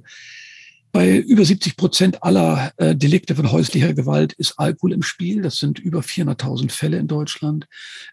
[0.92, 5.42] bei über 70 Prozent aller äh, Delikte von häuslicher Gewalt ist Alkohol im Spiel.
[5.42, 7.66] Das sind über 400.000 Fälle in Deutschland.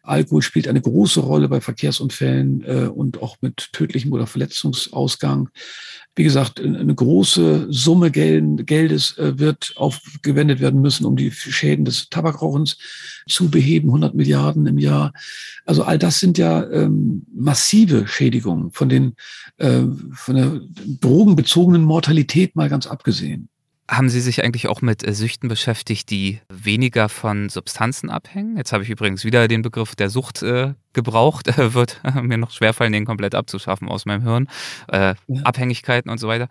[0.04, 5.50] Alkohol spielt eine große Rolle bei Verkehrsunfällen äh, und auch mit tödlichem oder Verletzungsausgang.
[6.16, 12.10] Wie gesagt, eine große Summe Geldes äh, wird aufgewendet werden müssen, um die Schäden des
[12.10, 12.78] Tabakrauchens
[13.28, 15.14] zu beheben, 100 Milliarden im Jahr.
[15.66, 19.16] Also all das sind ja ähm, massive Schädigungen von den
[19.58, 19.82] äh,
[20.14, 20.62] von der
[21.02, 23.50] drogenbezogenen Mortalität mal ganz abgesehen.
[23.88, 28.58] Haben Sie sich eigentlich auch mit äh, Süchten beschäftigt, die weniger von Substanzen abhängen?
[28.58, 31.56] Jetzt habe ich übrigens wieder den Begriff der Sucht äh, gebraucht.
[31.58, 34.48] Wird mir noch schwerfallen, den komplett abzuschaffen aus meinem Hirn.
[34.88, 35.44] Äh, ja.
[35.44, 36.48] Abhängigkeiten und so weiter.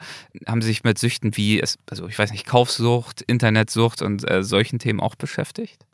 [0.47, 1.61] Haben Sie sich mit Süchten wie,
[1.91, 5.85] also ich weiß nicht, Kaufsucht, Internetsucht und äh, solchen Themen auch beschäftigt?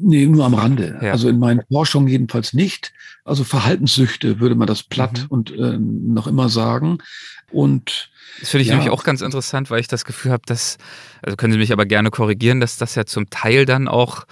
[0.00, 0.98] Nee, nur am Rande.
[1.02, 1.12] Ja.
[1.12, 2.92] Also in meinen Forschungen jedenfalls nicht.
[3.24, 5.26] Also Verhaltenssüchte würde man das platt mhm.
[5.28, 6.98] und äh, noch immer sagen.
[7.50, 8.74] Und das finde ich ja.
[8.74, 10.78] nämlich auch ganz interessant, weil ich das Gefühl habe, dass,
[11.22, 14.24] also können Sie mich aber gerne korrigieren, dass das ja zum Teil dann auch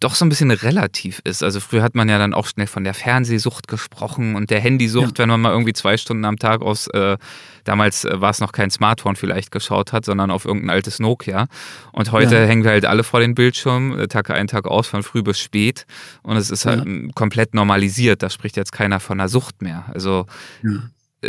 [0.00, 1.42] doch so ein bisschen relativ ist.
[1.42, 5.18] Also früher hat man ja dann auch schnell von der Fernsehsucht gesprochen und der Handysucht,
[5.18, 5.22] ja.
[5.22, 7.16] wenn man mal irgendwie zwei Stunden am Tag aus, äh,
[7.64, 11.46] damals äh, war es noch kein Smartphone vielleicht geschaut hat, sondern auf irgendein altes Nokia.
[11.92, 12.44] Und heute ja.
[12.44, 15.40] hängen wir halt alle vor den Bildschirmen, äh, Tag ein, Tag aus, von früh bis
[15.40, 15.86] spät.
[16.22, 16.92] Und es ist halt ja.
[17.14, 18.22] komplett normalisiert.
[18.22, 19.86] Da spricht jetzt keiner von einer Sucht mehr.
[19.94, 20.26] Also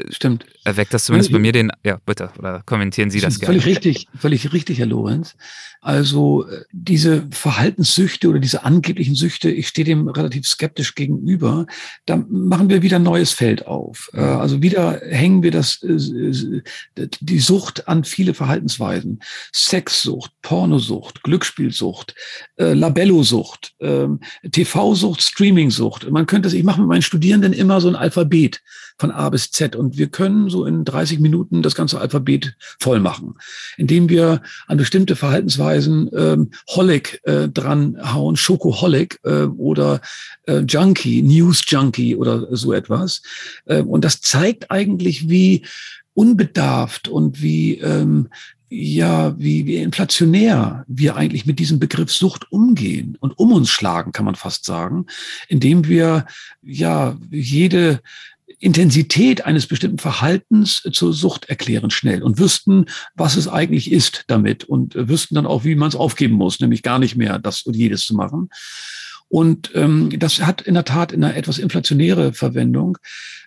[0.10, 0.46] Stimmt.
[0.64, 3.60] Erweckt das zumindest bei mir den, ja, bitte, oder kommentieren Sie das, gerne.
[3.60, 5.36] Völlig richtig, völlig richtig, Herr Lorenz.
[5.80, 11.68] Also äh, diese Verhaltenssüchte oder diese angeblichen Süchte, ich stehe dem relativ skeptisch gegenüber.
[12.06, 14.10] Da machen wir wieder ein neues Feld auf.
[14.14, 19.22] Äh, also wieder hängen wir das, die Sucht an viele Verhaltensweisen.
[19.54, 22.14] Sexsucht, Pornosucht, Glücksspielsucht,
[22.58, 24.20] Labellosucht, ähm,
[24.52, 26.10] TV-Sucht, Streaming-Sucht.
[26.12, 28.62] Man könnte es, ich mache mit meinen Studierenden immer so ein Alphabet
[28.98, 29.76] von A bis Z.
[29.76, 33.36] Und wir können so in 30 Minuten das ganze Alphabet voll machen,
[33.78, 40.02] indem wir an bestimmte Verhaltensweisen ähm, Holic äh, dranhauen, Schokoholic äh, oder
[40.48, 43.22] äh, Junkie, News Junkie oder so etwas.
[43.66, 45.66] Äh, und das zeigt eigentlich, wie
[46.14, 48.30] unbedarft und wie ähm,
[48.70, 54.12] ja, wie, wie inflationär wir eigentlich mit diesem Begriff Sucht umgehen und um uns schlagen,
[54.12, 55.06] kann man fast sagen,
[55.48, 56.26] indem wir
[56.62, 58.02] ja jede
[58.60, 62.86] Intensität eines bestimmten Verhaltens zur Sucht erklären schnell und wüssten,
[63.16, 66.82] was es eigentlich ist damit und wüssten dann auch, wie man es aufgeben muss, nämlich
[66.82, 68.50] gar nicht mehr das und jedes zu machen.
[69.30, 72.98] Und ähm, das hat in der Tat eine etwas inflationäre Verwendung.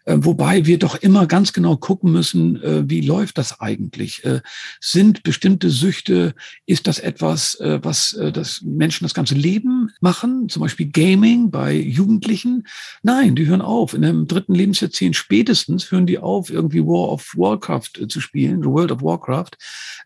[0.05, 4.24] Äh, wobei wir doch immer ganz genau gucken müssen, äh, wie läuft das eigentlich?
[4.24, 4.41] Äh,
[4.81, 6.35] sind bestimmte Süchte,
[6.66, 10.49] ist das etwas, was das Menschen das ganze Leben machen?
[10.49, 12.66] Zum Beispiel Gaming bei Jugendlichen?
[13.03, 13.95] Nein, die hören auf.
[13.95, 18.68] In einem dritten Lebensjahrzehnt spätestens hören die auf, irgendwie War of Warcraft zu spielen, The
[18.68, 19.51] World of Warcraft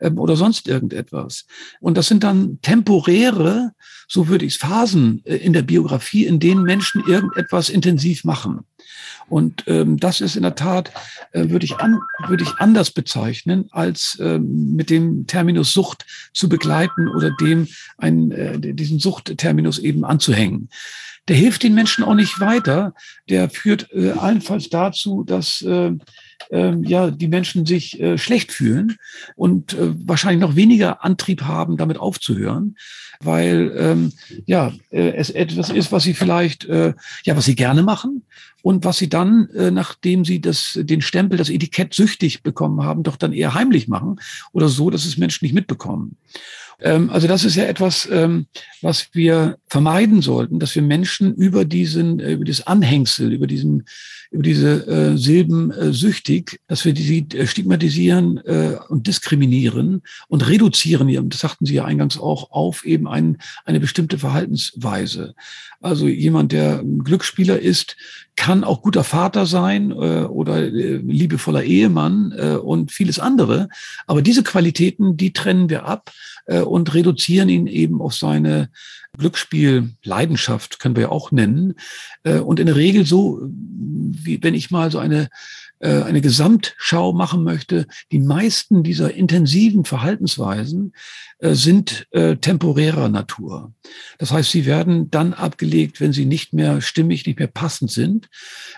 [0.01, 1.47] ähm, oder sonst irgendetwas.
[1.81, 3.73] Und das sind dann temporäre,
[4.09, 8.61] so würde ich es Phasen in der Biografie, in denen Menschen irgendetwas intensiv machen.
[9.29, 10.93] Und ähm, das ist in der Tat,
[11.33, 11.99] äh, würde ich, an,
[12.29, 18.31] würde ich anders bezeichnen, als ähm, mit dem Terminus Sucht zu begleiten oder dem einen,
[18.33, 20.69] äh, diesen Suchtterminus eben anzuhängen.
[21.29, 22.95] Der hilft den Menschen auch nicht weiter.
[23.31, 25.93] Der führt äh, allenfalls dazu, dass äh,
[26.51, 28.97] ja die Menschen sich äh, schlecht fühlen
[29.37, 32.77] und äh, wahrscheinlich noch weniger Antrieb haben, damit aufzuhören,
[33.21, 34.13] weil ähm,
[34.47, 38.23] ja äh, es etwas ist, was sie vielleicht ja was sie gerne machen
[38.63, 43.17] und was sie dann, nachdem sie das, den Stempel, das Etikett süchtig bekommen haben, doch
[43.17, 44.21] dann eher heimlich machen
[44.53, 46.17] oder so, dass es Menschen nicht mitbekommen.
[46.81, 48.47] Ähm, also das ist ja etwas, ähm,
[48.83, 53.85] was wir vermeiden sollten, dass wir Menschen über diesen, äh, über das Anhängsel, über diesen
[54.35, 60.49] über diese äh, Silben äh, süchtig, dass wir die äh, stigmatisieren äh, und diskriminieren und
[60.49, 65.37] reduzieren, das sagten Sie ja eingangs auch, auf eben ein, eine bestimmte Verhaltensweise.
[65.81, 67.97] Also jemand, der Glücksspieler ist,
[68.35, 73.69] kann auch guter Vater sein äh, oder äh, liebevoller Ehemann äh, und vieles andere.
[74.09, 76.11] Aber diese Qualitäten, die trennen wir ab
[76.47, 78.71] äh, und reduzieren ihn eben auf seine
[79.17, 81.75] Glücksspiel, Leidenschaft können wir ja auch nennen.
[82.25, 85.29] Äh, und in der Regel so, wie wenn ich mal so eine
[85.81, 90.95] äh, eine Gesamtschau machen möchte, die meisten dieser intensiven Verhaltensweisen
[91.53, 93.75] sind äh, temporärer Natur.
[94.17, 98.31] Das heißt, sie werden dann abgelegt, wenn sie nicht mehr stimmig, nicht mehr passend sind.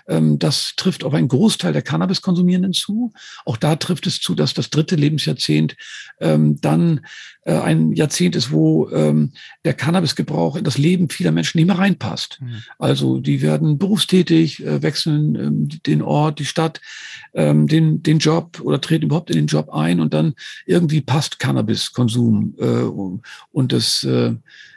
[0.08, 3.12] Ähm, das trifft auf einen Großteil der Cannabiskonsumierenden zu.
[3.44, 5.76] Auch da trifft es zu, dass das dritte Lebensjahrzehnt
[6.20, 7.06] ähm, dann
[7.44, 9.32] ein Jahrzehnt ist, wo ähm,
[9.64, 12.40] der Cannabisgebrauch in das Leben vieler Menschen nicht mehr reinpasst.
[12.40, 12.64] Mhm.
[12.80, 16.80] Also die werden berufstätig, wechseln den Ort, die Stadt,
[17.32, 20.34] den, den Job oder treten überhaupt in den Job ein und dann
[20.66, 22.55] irgendwie passt Cannabiskonsum äh,
[23.52, 24.34] und das äh,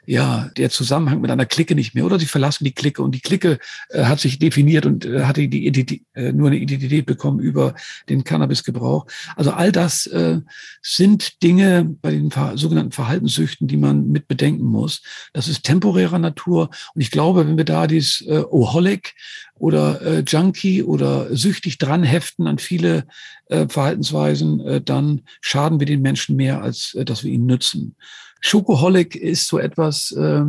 [0.09, 3.21] ja der Zusammenhang mit einer Clique nicht mehr oder sie verlassen die Clique und die
[3.21, 7.39] Clique äh, hat sich definiert und äh, hatte die Identität, äh, nur eine Identität bekommen
[7.39, 7.75] über
[8.09, 9.05] den Cannabisgebrauch.
[9.35, 10.39] Also all das äh,
[10.81, 15.03] sind Dinge bei den sogenannten Verhaltenssüchten, die man mit bedenken muss.
[15.33, 19.13] Das ist temporärer Natur und ich glaube, wenn wir da dieses äh, Oholic
[19.59, 23.05] oder äh, Junkie oder süchtig dran heften an viele
[23.49, 27.95] äh, Verhaltensweisen, äh, dann schaden wir den Menschen mehr, als äh, dass wir ihnen nützen.
[28.39, 30.43] Schokoholic ist so etwas, äh,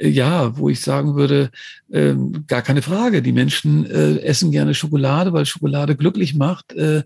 [0.00, 1.50] ja, wo ich sagen würde,
[1.90, 2.14] äh,
[2.46, 3.20] gar keine Frage.
[3.22, 7.02] Die Menschen äh, essen gerne Schokolade, weil Schokolade glücklich macht, äh,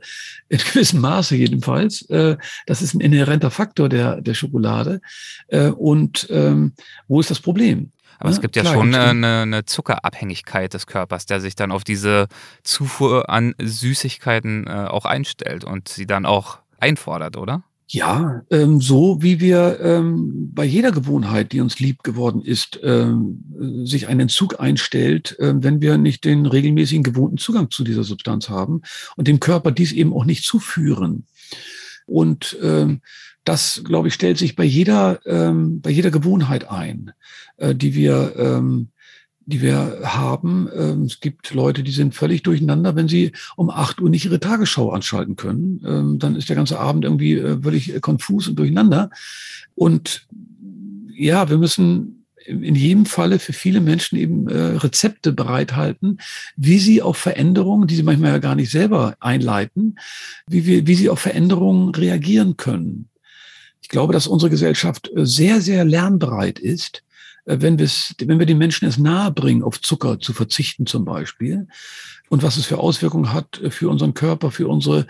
[0.48, 2.02] in gewissem Maße jedenfalls.
[2.10, 2.36] Äh,
[2.66, 5.00] das ist ein inhärenter Faktor der, der Schokolade.
[5.48, 6.72] Äh, und ähm,
[7.08, 7.90] wo ist das Problem?
[8.20, 11.72] Aber ja, es gibt ja klar, schon eine, eine, Zuckerabhängigkeit des Körpers, der sich dann
[11.72, 12.28] auf diese
[12.62, 17.64] Zufuhr an Süßigkeiten äh, auch einstellt und sie dann auch einfordert, oder?
[17.94, 23.84] Ja, ähm, so wie wir ähm, bei jeder Gewohnheit, die uns lieb geworden ist, ähm,
[23.84, 28.48] sich ein Entzug einstellt, äh, wenn wir nicht den regelmäßigen gewohnten Zugang zu dieser Substanz
[28.48, 28.82] haben
[29.14, 31.26] und dem Körper dies eben auch nicht zuführen.
[32.04, 33.00] Und ähm,
[33.44, 37.12] das, glaube ich, stellt sich bei jeder, ähm, bei jeder Gewohnheit ein,
[37.58, 38.88] äh, die wir, ähm,
[39.46, 40.68] die wir haben.
[40.74, 44.40] Ähm, es gibt Leute, die sind völlig durcheinander, wenn sie um acht Uhr nicht ihre
[44.40, 45.82] Tagesschau anschalten können.
[45.86, 49.10] Ähm, dann ist der ganze Abend irgendwie äh, völlig konfus und durcheinander.
[49.74, 50.26] Und
[51.12, 56.18] ja, wir müssen in jedem Falle für viele Menschen eben äh, Rezepte bereithalten,
[56.56, 59.96] wie sie auf Veränderungen, die sie manchmal ja gar nicht selber einleiten,
[60.46, 63.08] wie, wir, wie sie auf Veränderungen reagieren können.
[63.80, 67.13] Ich glaube, dass unsere Gesellschaft äh, sehr, sehr lernbereit ist, äh,
[67.44, 71.66] wenn, wenn wir den Menschen es nahebringen, auf Zucker zu verzichten zum Beispiel
[72.30, 75.06] und was es für Auswirkungen hat äh, für unseren Körper, für unsere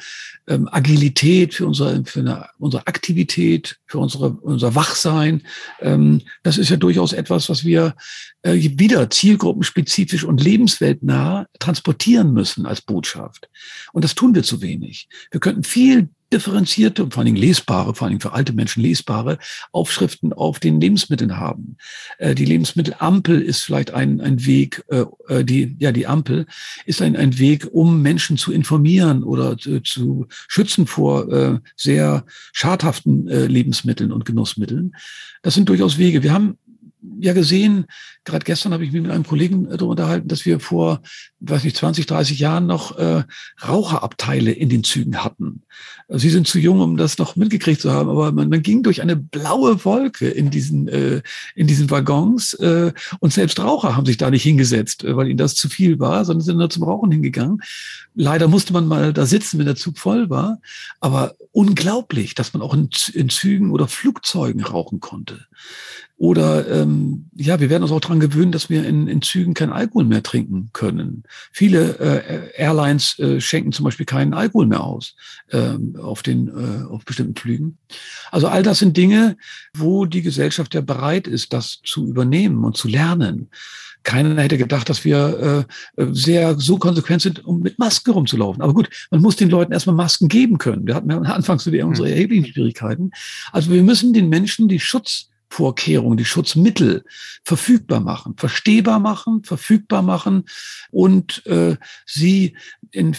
[0.46, 5.42] ähm, Agilität, für unsere, für eine, unsere Aktivität, für unsere, unser Wachsein.
[5.80, 7.94] Ähm, das ist ja durchaus etwas, was wir
[8.42, 13.48] äh, wieder zielgruppenspezifisch und lebensweltnah transportieren müssen als Botschaft.
[13.92, 15.08] Und das tun wir zu wenig.
[15.30, 18.82] Wir könnten viel differenzierte und vor allen Dingen lesbare, vor allen Dingen für alte Menschen
[18.82, 19.38] lesbare
[19.72, 21.76] Aufschriften auf den Lebensmitteln haben.
[22.18, 26.46] Äh, die Lebensmittelampel ist vielleicht ein, ein Weg, äh, äh, die, ja, die Ampel
[26.86, 32.24] ist ein, ein Weg, um Menschen zu informieren oder zu, zu schützen vor äh, sehr
[32.52, 34.94] schadhaften äh, Lebensmitteln und Genussmitteln.
[35.42, 36.22] Das sind durchaus Wege.
[36.22, 36.58] Wir haben
[37.20, 37.86] ja gesehen,
[38.24, 41.02] gerade gestern habe ich mich mit einem Kollegen darüber unterhalten, dass wir vor,
[41.40, 43.24] weiß nicht, 20, 30 Jahren noch äh,
[43.66, 45.62] Raucherabteile in den Zügen hatten.
[46.08, 49.02] Sie sind zu jung, um das noch mitgekriegt zu haben, aber man, man ging durch
[49.02, 51.22] eine blaue Wolke in diesen, äh,
[51.54, 55.38] in diesen Waggons äh, und selbst Raucher haben sich da nicht hingesetzt, äh, weil ihnen
[55.38, 57.60] das zu viel war, sondern sind nur zum Rauchen hingegangen.
[58.14, 60.58] Leider musste man mal da sitzen, wenn der Zug voll war,
[61.00, 65.46] aber unglaublich, dass man auch in, in Zügen oder Flugzeugen rauchen konnte.
[66.16, 69.72] Oder ähm, ja, wir werden uns auch daran gewöhnen, dass wir in, in Zügen kein
[69.72, 71.22] Alkohol mehr trinken können.
[71.52, 75.14] Viele äh, Airlines äh, schenken zum Beispiel keinen Alkohol mehr aus
[75.52, 77.78] ähm, auf den äh, auf bestimmten Flügen.
[78.32, 79.36] Also all das sind Dinge,
[79.76, 83.48] wo die Gesellschaft ja bereit ist, das zu übernehmen und zu lernen.
[84.04, 88.62] Keiner hätte gedacht, dass wir äh, äh sehr so konsequent sind, um mit Masken rumzulaufen.
[88.62, 90.86] Aber gut, man muss den Leuten erstmal Masken geben können.
[90.86, 92.14] Wir hatten ja anfangs wieder unsere hm.
[92.14, 93.10] erheblichen Schwierigkeiten.
[93.50, 97.04] Also wir müssen den Menschen die Schutz Vorkehrungen, die Schutzmittel
[97.44, 100.46] verfügbar machen, verstehbar machen, verfügbar machen
[100.90, 101.76] und äh,
[102.06, 102.56] sie
[102.90, 103.16] in,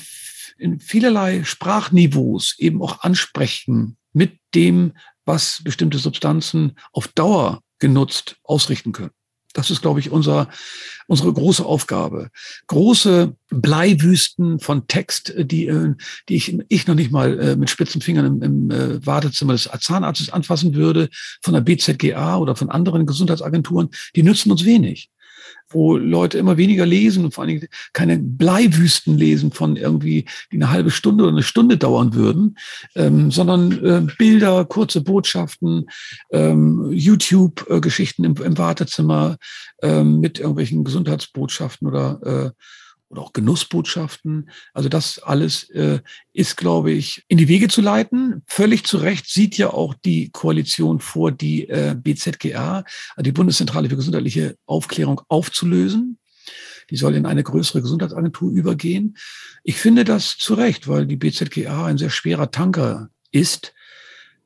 [0.58, 8.92] in vielerlei Sprachniveaus eben auch ansprechen mit dem, was bestimmte Substanzen auf Dauer genutzt ausrichten
[8.92, 9.15] können.
[9.56, 10.50] Das ist, glaube ich, unser,
[11.08, 12.30] unsere große Aufgabe.
[12.68, 15.96] Große Bleiwüsten von Text, die, äh,
[16.28, 19.70] die ich, ich noch nicht mal äh, mit spitzen Fingern im, im äh, Wartezimmer des
[19.80, 21.10] Zahnarztes anfassen würde,
[21.42, 25.10] von der BZGA oder von anderen Gesundheitsagenturen, die nützen uns wenig
[25.70, 30.58] wo Leute immer weniger lesen und vor allen Dingen keine Bleiwüsten lesen von irgendwie, die
[30.58, 32.58] eine halbe Stunde oder eine Stunde dauern würden,
[32.96, 35.88] ähm, sondern äh, Bilder, kurze Botschaften,
[36.32, 39.38] ähm, YouTube-Geschichten im, im, Wartezimmer
[39.82, 42.52] ähm, mit irgendwelchen Gesundheitsbotschaften oder äh,
[43.10, 44.50] oder auch Genussbotschaften.
[44.74, 46.00] Also das alles äh,
[46.34, 48.44] ist, glaube ich, in die Wege zu leiten.
[48.48, 52.84] Völlig zu Recht sieht ja auch die Koalition vor, die äh, BZGA,
[53.16, 56.18] also die Bundeszentrale für gesundheitliche Aufklärung, aufzulösen.
[56.90, 59.18] Die soll in eine größere Gesundheitsagentur übergehen.
[59.64, 63.74] Ich finde das zu Recht, weil die BZGA ein sehr schwerer Tanker ist,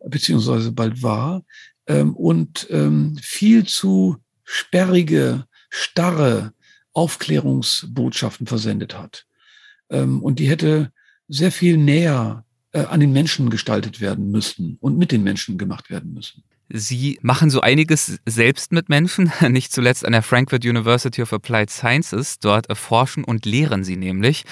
[0.06, 1.44] beziehungsweise bald war,
[1.88, 6.54] ähm, und ähm, viel zu sperrige, starre
[7.00, 9.26] Aufklärungsbotschaften versendet hat.
[9.90, 10.92] Ähm, und die hätte
[11.30, 12.44] sehr viel näher
[12.74, 16.44] äh, an den Menschen gestaltet werden müssen und mit den Menschen gemacht werden müssen.
[16.72, 21.70] Sie machen so einiges selbst mit Menschen, nicht zuletzt an der Frankfurt University of Applied
[21.70, 22.40] Sciences.
[22.40, 24.44] Dort erforschen und lehren Sie nämlich.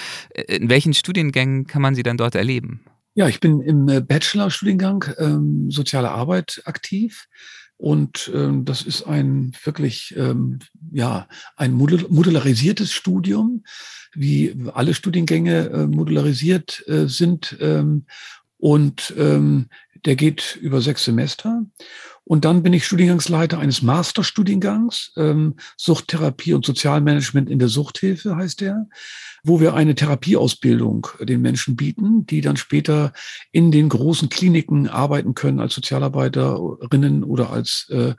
[0.47, 2.79] In welchen Studiengängen kann man Sie dann dort erleben?
[3.13, 7.27] Ja, ich bin im äh, Bachelor-Studiengang ähm, Soziale Arbeit aktiv.
[7.77, 10.59] Und ähm, das ist ein wirklich ähm,
[10.91, 13.63] ja ein modularisiertes Studium,
[14.13, 17.55] wie alle Studiengänge äh, modularisiert äh, sind.
[17.59, 18.05] Ähm,
[18.57, 19.67] und ähm,
[20.05, 21.65] der geht über sechs Semester.
[22.27, 28.61] Und dann bin ich Studiengangsleiter eines Masterstudiengangs, ähm, Suchttherapie und Sozialmanagement in der Suchthilfe heißt
[28.61, 28.87] der
[29.47, 33.13] wo wir eine Therapieausbildung den Menschen bieten, die dann später
[33.51, 38.13] in den großen Kliniken arbeiten können als Sozialarbeiterinnen oder als äh,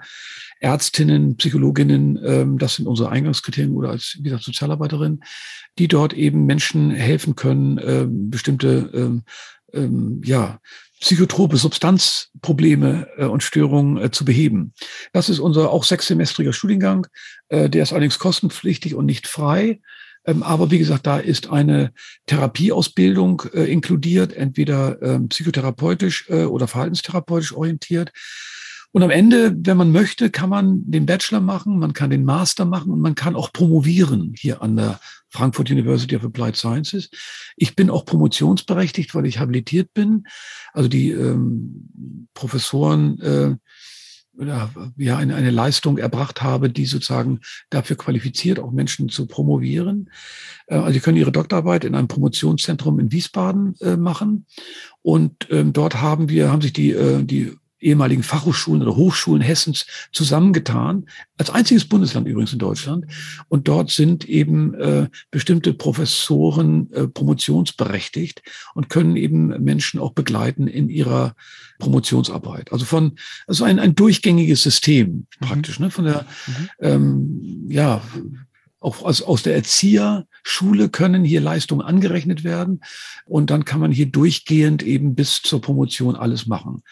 [0.60, 5.20] Ärztinnen, Psychologinnen, ähm, das sind unsere Eingangskriterien oder als, wie gesagt, Sozialarbeiterin,
[5.78, 9.22] die dort eben Menschen helfen können, ähm, bestimmte, ähm,
[9.74, 10.60] ähm, ja,
[11.00, 14.72] psychotrope Substanzprobleme äh, und Störungen äh, zu beheben.
[15.12, 17.06] Das ist unser auch sechssemestriger Studiengang.
[17.48, 19.80] Äh, der ist allerdings kostenpflichtig und nicht frei.
[20.24, 21.92] Ähm, aber wie gesagt, da ist eine
[22.26, 28.12] Therapieausbildung äh, inkludiert, entweder ähm, psychotherapeutisch äh, oder verhaltenstherapeutisch orientiert.
[28.92, 32.64] Und am Ende, wenn man möchte, kann man den Bachelor machen, man kann den Master
[32.64, 34.98] machen und man kann auch promovieren hier an der
[35.30, 37.10] Frankfurt University of Applied Sciences.
[37.56, 40.26] Ich bin auch promotionsberechtigt, weil ich habilitiert bin.
[40.72, 43.56] Also die ähm, Professoren äh,
[44.38, 50.10] oder ja eine, eine Leistung erbracht habe, die sozusagen dafür qualifiziert, auch Menschen zu promovieren.
[50.66, 54.46] Äh, also sie können ihre Doktorarbeit in einem Promotionszentrum in Wiesbaden äh, machen.
[55.02, 59.86] Und ähm, dort haben wir, haben sich die, äh, die ehemaligen Fachhochschulen oder Hochschulen Hessens
[60.12, 61.06] zusammengetan,
[61.36, 63.06] als einziges Bundesland übrigens in Deutschland.
[63.48, 68.42] Und dort sind eben äh, bestimmte Professoren äh, promotionsberechtigt
[68.74, 71.34] und können eben Menschen auch begleiten in ihrer
[71.78, 72.72] Promotionsarbeit.
[72.72, 75.46] Also von, also ein, ein durchgängiges System mhm.
[75.46, 75.90] praktisch, ne?
[75.90, 76.68] Von der, mhm.
[76.80, 78.02] ähm, ja,
[78.80, 82.80] auch aus, aus der Erzieherschule können hier Leistungen angerechnet werden
[83.24, 86.82] und dann kann man hier durchgehend eben bis zur Promotion alles machen.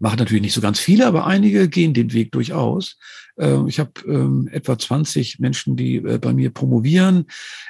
[0.00, 2.98] Machen natürlich nicht so ganz viele, aber einige gehen den Weg durchaus.
[3.38, 7.26] Ähm, ich habe ähm, etwa 20 Menschen, die äh, bei mir promovieren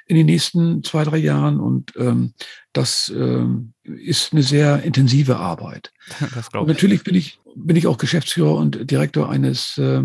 [0.07, 2.35] in den nächsten zwei, drei Jahren und ähm,
[2.73, 5.93] das ist eine sehr intensive Arbeit.
[6.53, 10.03] Natürlich bin ich bin ich auch Geschäftsführer und Direktor eines äh,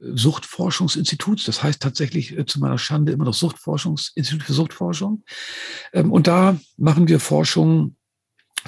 [0.00, 1.44] Suchtforschungsinstituts.
[1.44, 5.22] Das heißt tatsächlich äh, zu meiner Schande immer noch Suchtforschungsinstitut für Suchtforschung.
[5.92, 7.96] Ähm, und da machen wir Forschung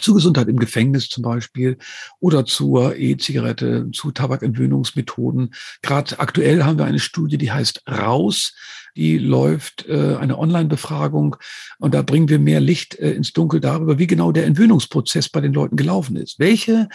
[0.00, 1.78] zu Gesundheit im Gefängnis zum Beispiel
[2.20, 5.54] oder zur E-Zigarette, zu Tabakentwöhnungsmethoden.
[5.82, 8.54] Gerade aktuell haben wir eine Studie, die heißt Raus.
[8.96, 11.36] Die läuft äh, eine Online-Befragung
[11.78, 15.40] und da bringen wir mehr Licht äh, ins Dunkel darüber, wie genau der Entwöhnungsprozess bei
[15.40, 16.38] den Leuten gelaufen ist.
[16.38, 16.88] Welche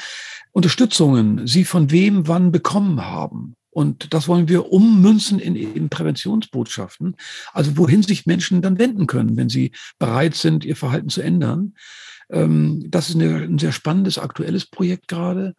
[0.51, 3.55] Unterstützungen sie von wem wann bekommen haben.
[3.71, 7.15] Und das wollen wir ummünzen in eben Präventionsbotschaften,
[7.53, 11.75] also wohin sich Menschen dann wenden können, wenn sie bereit sind, ihr Verhalten zu ändern.
[12.29, 15.55] Ähm, das ist ein sehr spannendes, aktuelles Projekt gerade.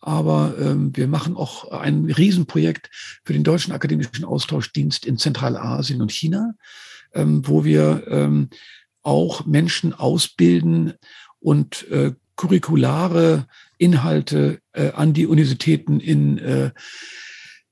[0.00, 2.90] Aber ähm, wir machen auch ein Riesenprojekt
[3.24, 6.54] für den Deutschen Akademischen Austauschdienst in Zentralasien und China,
[7.12, 8.40] ähm, wo wir
[9.02, 10.94] auch Menschen ausbilden
[11.38, 13.46] und äh, curriculare
[13.78, 16.70] Inhalte äh, an die Universitäten in äh,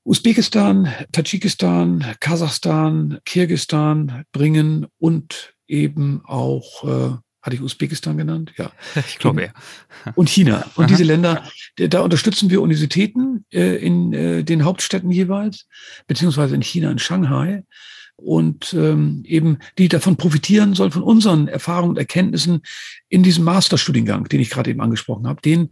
[0.03, 8.53] Usbekistan, Tadschikistan, Kasachstan, Kirgistan bringen und eben auch, hatte ich Usbekistan genannt?
[8.57, 8.71] Ja.
[9.07, 9.53] Ich glaube ja.
[10.15, 10.65] Und China.
[10.75, 11.43] Und diese Länder,
[11.77, 15.67] da unterstützen wir Universitäten äh, in äh, den Hauptstädten jeweils,
[16.07, 17.63] beziehungsweise in China, in Shanghai
[18.21, 22.61] und ähm, eben die davon profitieren sollen, von unseren Erfahrungen und Erkenntnissen
[23.07, 25.41] in diesem Masterstudiengang, den ich gerade eben angesprochen habe.
[25.41, 25.69] Den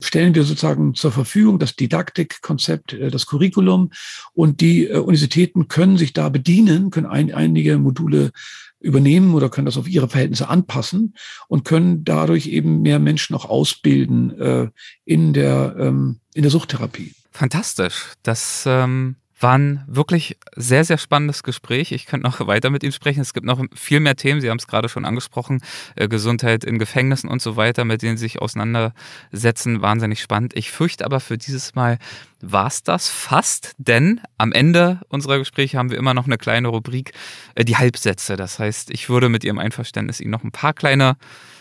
[0.00, 3.90] stellen wir sozusagen zur Verfügung, das Didaktikkonzept, äh, das Curriculum
[4.34, 8.32] und die äh, Universitäten können sich da bedienen, können ein, einige Module
[8.80, 11.14] übernehmen oder können das auf ihre Verhältnisse anpassen
[11.48, 14.68] und können dadurch eben mehr Menschen auch ausbilden äh,
[15.04, 17.14] in der ähm, in der Suchttherapie.
[17.32, 18.12] Fantastisch.
[18.22, 21.92] Das ähm war ein wirklich sehr, sehr spannendes Gespräch.
[21.92, 23.20] Ich könnte noch weiter mit ihm sprechen.
[23.20, 24.40] Es gibt noch viel mehr Themen.
[24.40, 25.60] Sie haben es gerade schon angesprochen.
[25.94, 29.82] Äh, Gesundheit in Gefängnissen und so weiter, mit denen Sie sich auseinandersetzen.
[29.82, 30.56] Wahnsinnig spannend.
[30.56, 31.98] Ich fürchte aber für dieses Mal
[32.40, 36.68] war es das fast, denn am Ende unserer Gespräche haben wir immer noch eine kleine
[36.68, 37.12] Rubrik,
[37.54, 38.36] äh, die Halbsätze.
[38.36, 41.16] Das heißt, ich würde mit Ihrem Einverständnis Ihnen noch ein paar kleine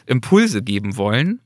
[0.05, 1.41] Impulse geben wollen.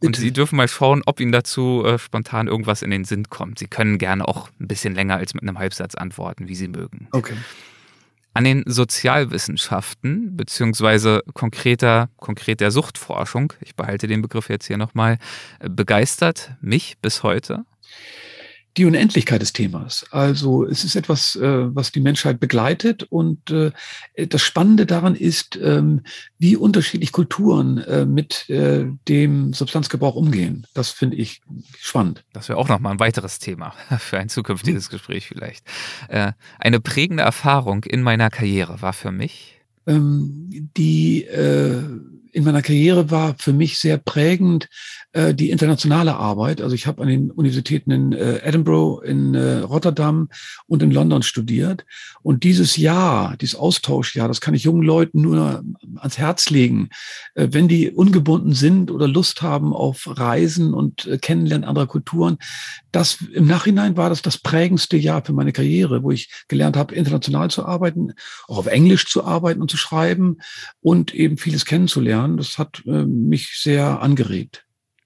[0.00, 3.58] Und Sie dürfen mal schauen, ob Ihnen dazu äh, spontan irgendwas in den Sinn kommt.
[3.58, 7.08] Sie können gerne auch ein bisschen länger als mit einem Halbsatz antworten, wie Sie mögen.
[7.12, 7.34] Okay.
[8.34, 15.18] An den Sozialwissenschaften, beziehungsweise konkreter, konkret der Suchtforschung, ich behalte den Begriff jetzt hier nochmal,
[15.60, 17.64] äh, begeistert mich bis heute
[18.76, 20.06] die Unendlichkeit des Themas.
[20.10, 23.70] Also es ist etwas, äh, was die Menschheit begleitet und äh,
[24.28, 26.02] das Spannende daran ist, ähm,
[26.38, 30.66] wie unterschiedlich Kulturen äh, mit äh, dem Substanzgebrauch umgehen.
[30.74, 31.42] Das finde ich
[31.78, 32.24] spannend.
[32.32, 35.64] Das wäre auch nochmal ein weiteres Thema für ein zukünftiges Gespräch vielleicht.
[36.08, 41.82] Äh, eine prägende Erfahrung in meiner Karriere war für mich ähm, die äh,
[42.32, 44.68] in meiner Karriere war für mich sehr prägend
[45.12, 46.62] äh, die internationale Arbeit.
[46.62, 50.30] Also ich habe an den Universitäten in äh, Edinburgh, in äh, Rotterdam
[50.66, 51.84] und in London studiert.
[52.22, 55.62] Und dieses Jahr, dieses Austauschjahr, das kann ich jungen Leuten nur
[55.96, 56.88] ans Herz legen.
[57.34, 62.38] Äh, wenn die ungebunden sind oder Lust haben auf Reisen und äh, Kennenlernen anderer Kulturen,
[62.92, 66.94] das im Nachhinein war das das prägendste Jahr für meine Karriere, wo ich gelernt habe,
[66.94, 68.12] international zu arbeiten,
[68.48, 70.38] auch auf Englisch zu arbeiten und zu schreiben
[70.80, 72.21] und eben vieles kennenzulernen.
[72.28, 74.64] Das hat äh, mich sehr angeregt.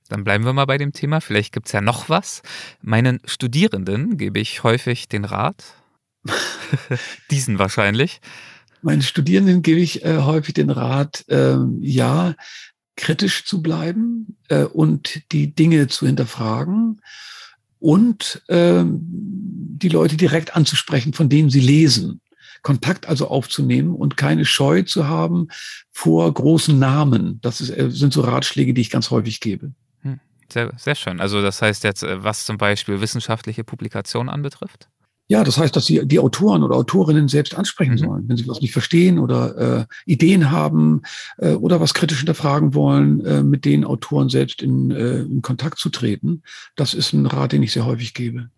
[0.09, 1.21] Dann bleiben wir mal bei dem Thema.
[1.21, 2.43] Vielleicht gibt es ja noch was.
[2.81, 5.75] Meinen Studierenden gebe ich häufig den Rat.
[7.31, 8.21] Diesen wahrscheinlich.
[8.83, 12.35] Meinen Studierenden gebe ich äh, häufig den Rat, äh, ja,
[12.97, 17.01] kritisch zu bleiben äh, und die Dinge zu hinterfragen
[17.79, 22.21] und ähm, die Leute direkt anzusprechen, von denen sie lesen.
[22.63, 25.49] Kontakt also aufzunehmen und keine Scheu zu haben
[25.93, 27.41] vor großen Namen.
[27.43, 29.73] Das ist, äh, sind so Ratschläge, die ich ganz häufig gebe.
[30.49, 31.21] Sehr, sehr schön.
[31.21, 34.89] Also das heißt jetzt, äh, was zum Beispiel wissenschaftliche Publikationen anbetrifft?
[35.29, 37.99] Ja, das heißt, dass sie die Autoren oder Autorinnen selbst ansprechen mhm.
[37.99, 41.03] sollen, wenn sie was nicht verstehen oder äh, Ideen haben
[41.39, 45.81] äh, oder was kritisch hinterfragen wollen, äh, mit den Autoren selbst in, äh, in Kontakt
[45.81, 46.43] zu treten.
[46.77, 48.51] Das ist ein Rat, den ich sehr häufig gebe.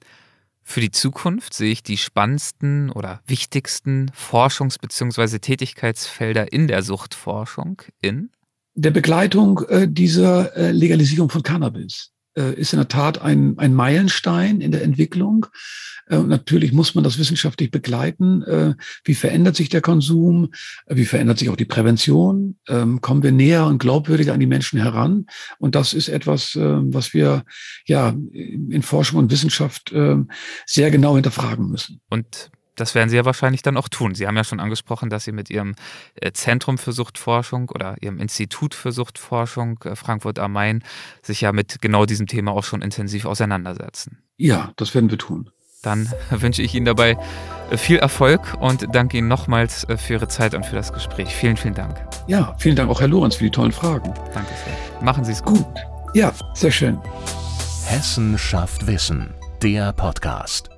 [0.70, 5.38] Für die Zukunft sehe ich die spannendsten oder wichtigsten Forschungs- bzw.
[5.38, 8.30] Tätigkeitsfelder in der Suchtforschung in
[8.74, 14.60] der Begleitung äh, dieser äh, Legalisierung von Cannabis ist in der Tat ein, ein Meilenstein
[14.60, 15.46] in der Entwicklung.
[16.08, 18.42] Äh, natürlich muss man das wissenschaftlich begleiten.
[18.42, 18.74] Äh,
[19.04, 20.50] wie verändert sich der Konsum?
[20.86, 22.56] Äh, wie verändert sich auch die Prävention?
[22.68, 25.26] Ähm, kommen wir näher und glaubwürdiger an die Menschen heran?
[25.58, 27.44] Und das ist etwas, äh, was wir
[27.86, 30.16] ja in Forschung und Wissenschaft äh,
[30.66, 32.00] sehr genau hinterfragen müssen.
[32.08, 32.50] Und
[32.80, 34.14] das werden Sie ja wahrscheinlich dann auch tun.
[34.14, 35.74] Sie haben ja schon angesprochen, dass Sie mit Ihrem
[36.14, 40.82] äh, Zentrum für Suchtforschung oder Ihrem Institut für Suchtforschung äh, Frankfurt am Main
[41.22, 44.18] sich ja mit genau diesem Thema auch schon intensiv auseinandersetzen.
[44.36, 45.50] Ja, das werden wir tun.
[45.82, 47.16] Dann wünsche ich Ihnen dabei
[47.70, 51.28] äh, viel Erfolg und danke Ihnen nochmals für Ihre Zeit und für das Gespräch.
[51.28, 52.00] Vielen, vielen Dank.
[52.26, 54.14] Ja, vielen Dank auch Herr Lorenz für die tollen Fragen.
[54.34, 55.02] Danke sehr.
[55.02, 55.58] Machen Sie es gut.
[55.58, 55.78] gut.
[56.14, 56.98] Ja, sehr schön.
[57.86, 60.70] Hessen schafft Wissen, der Podcast.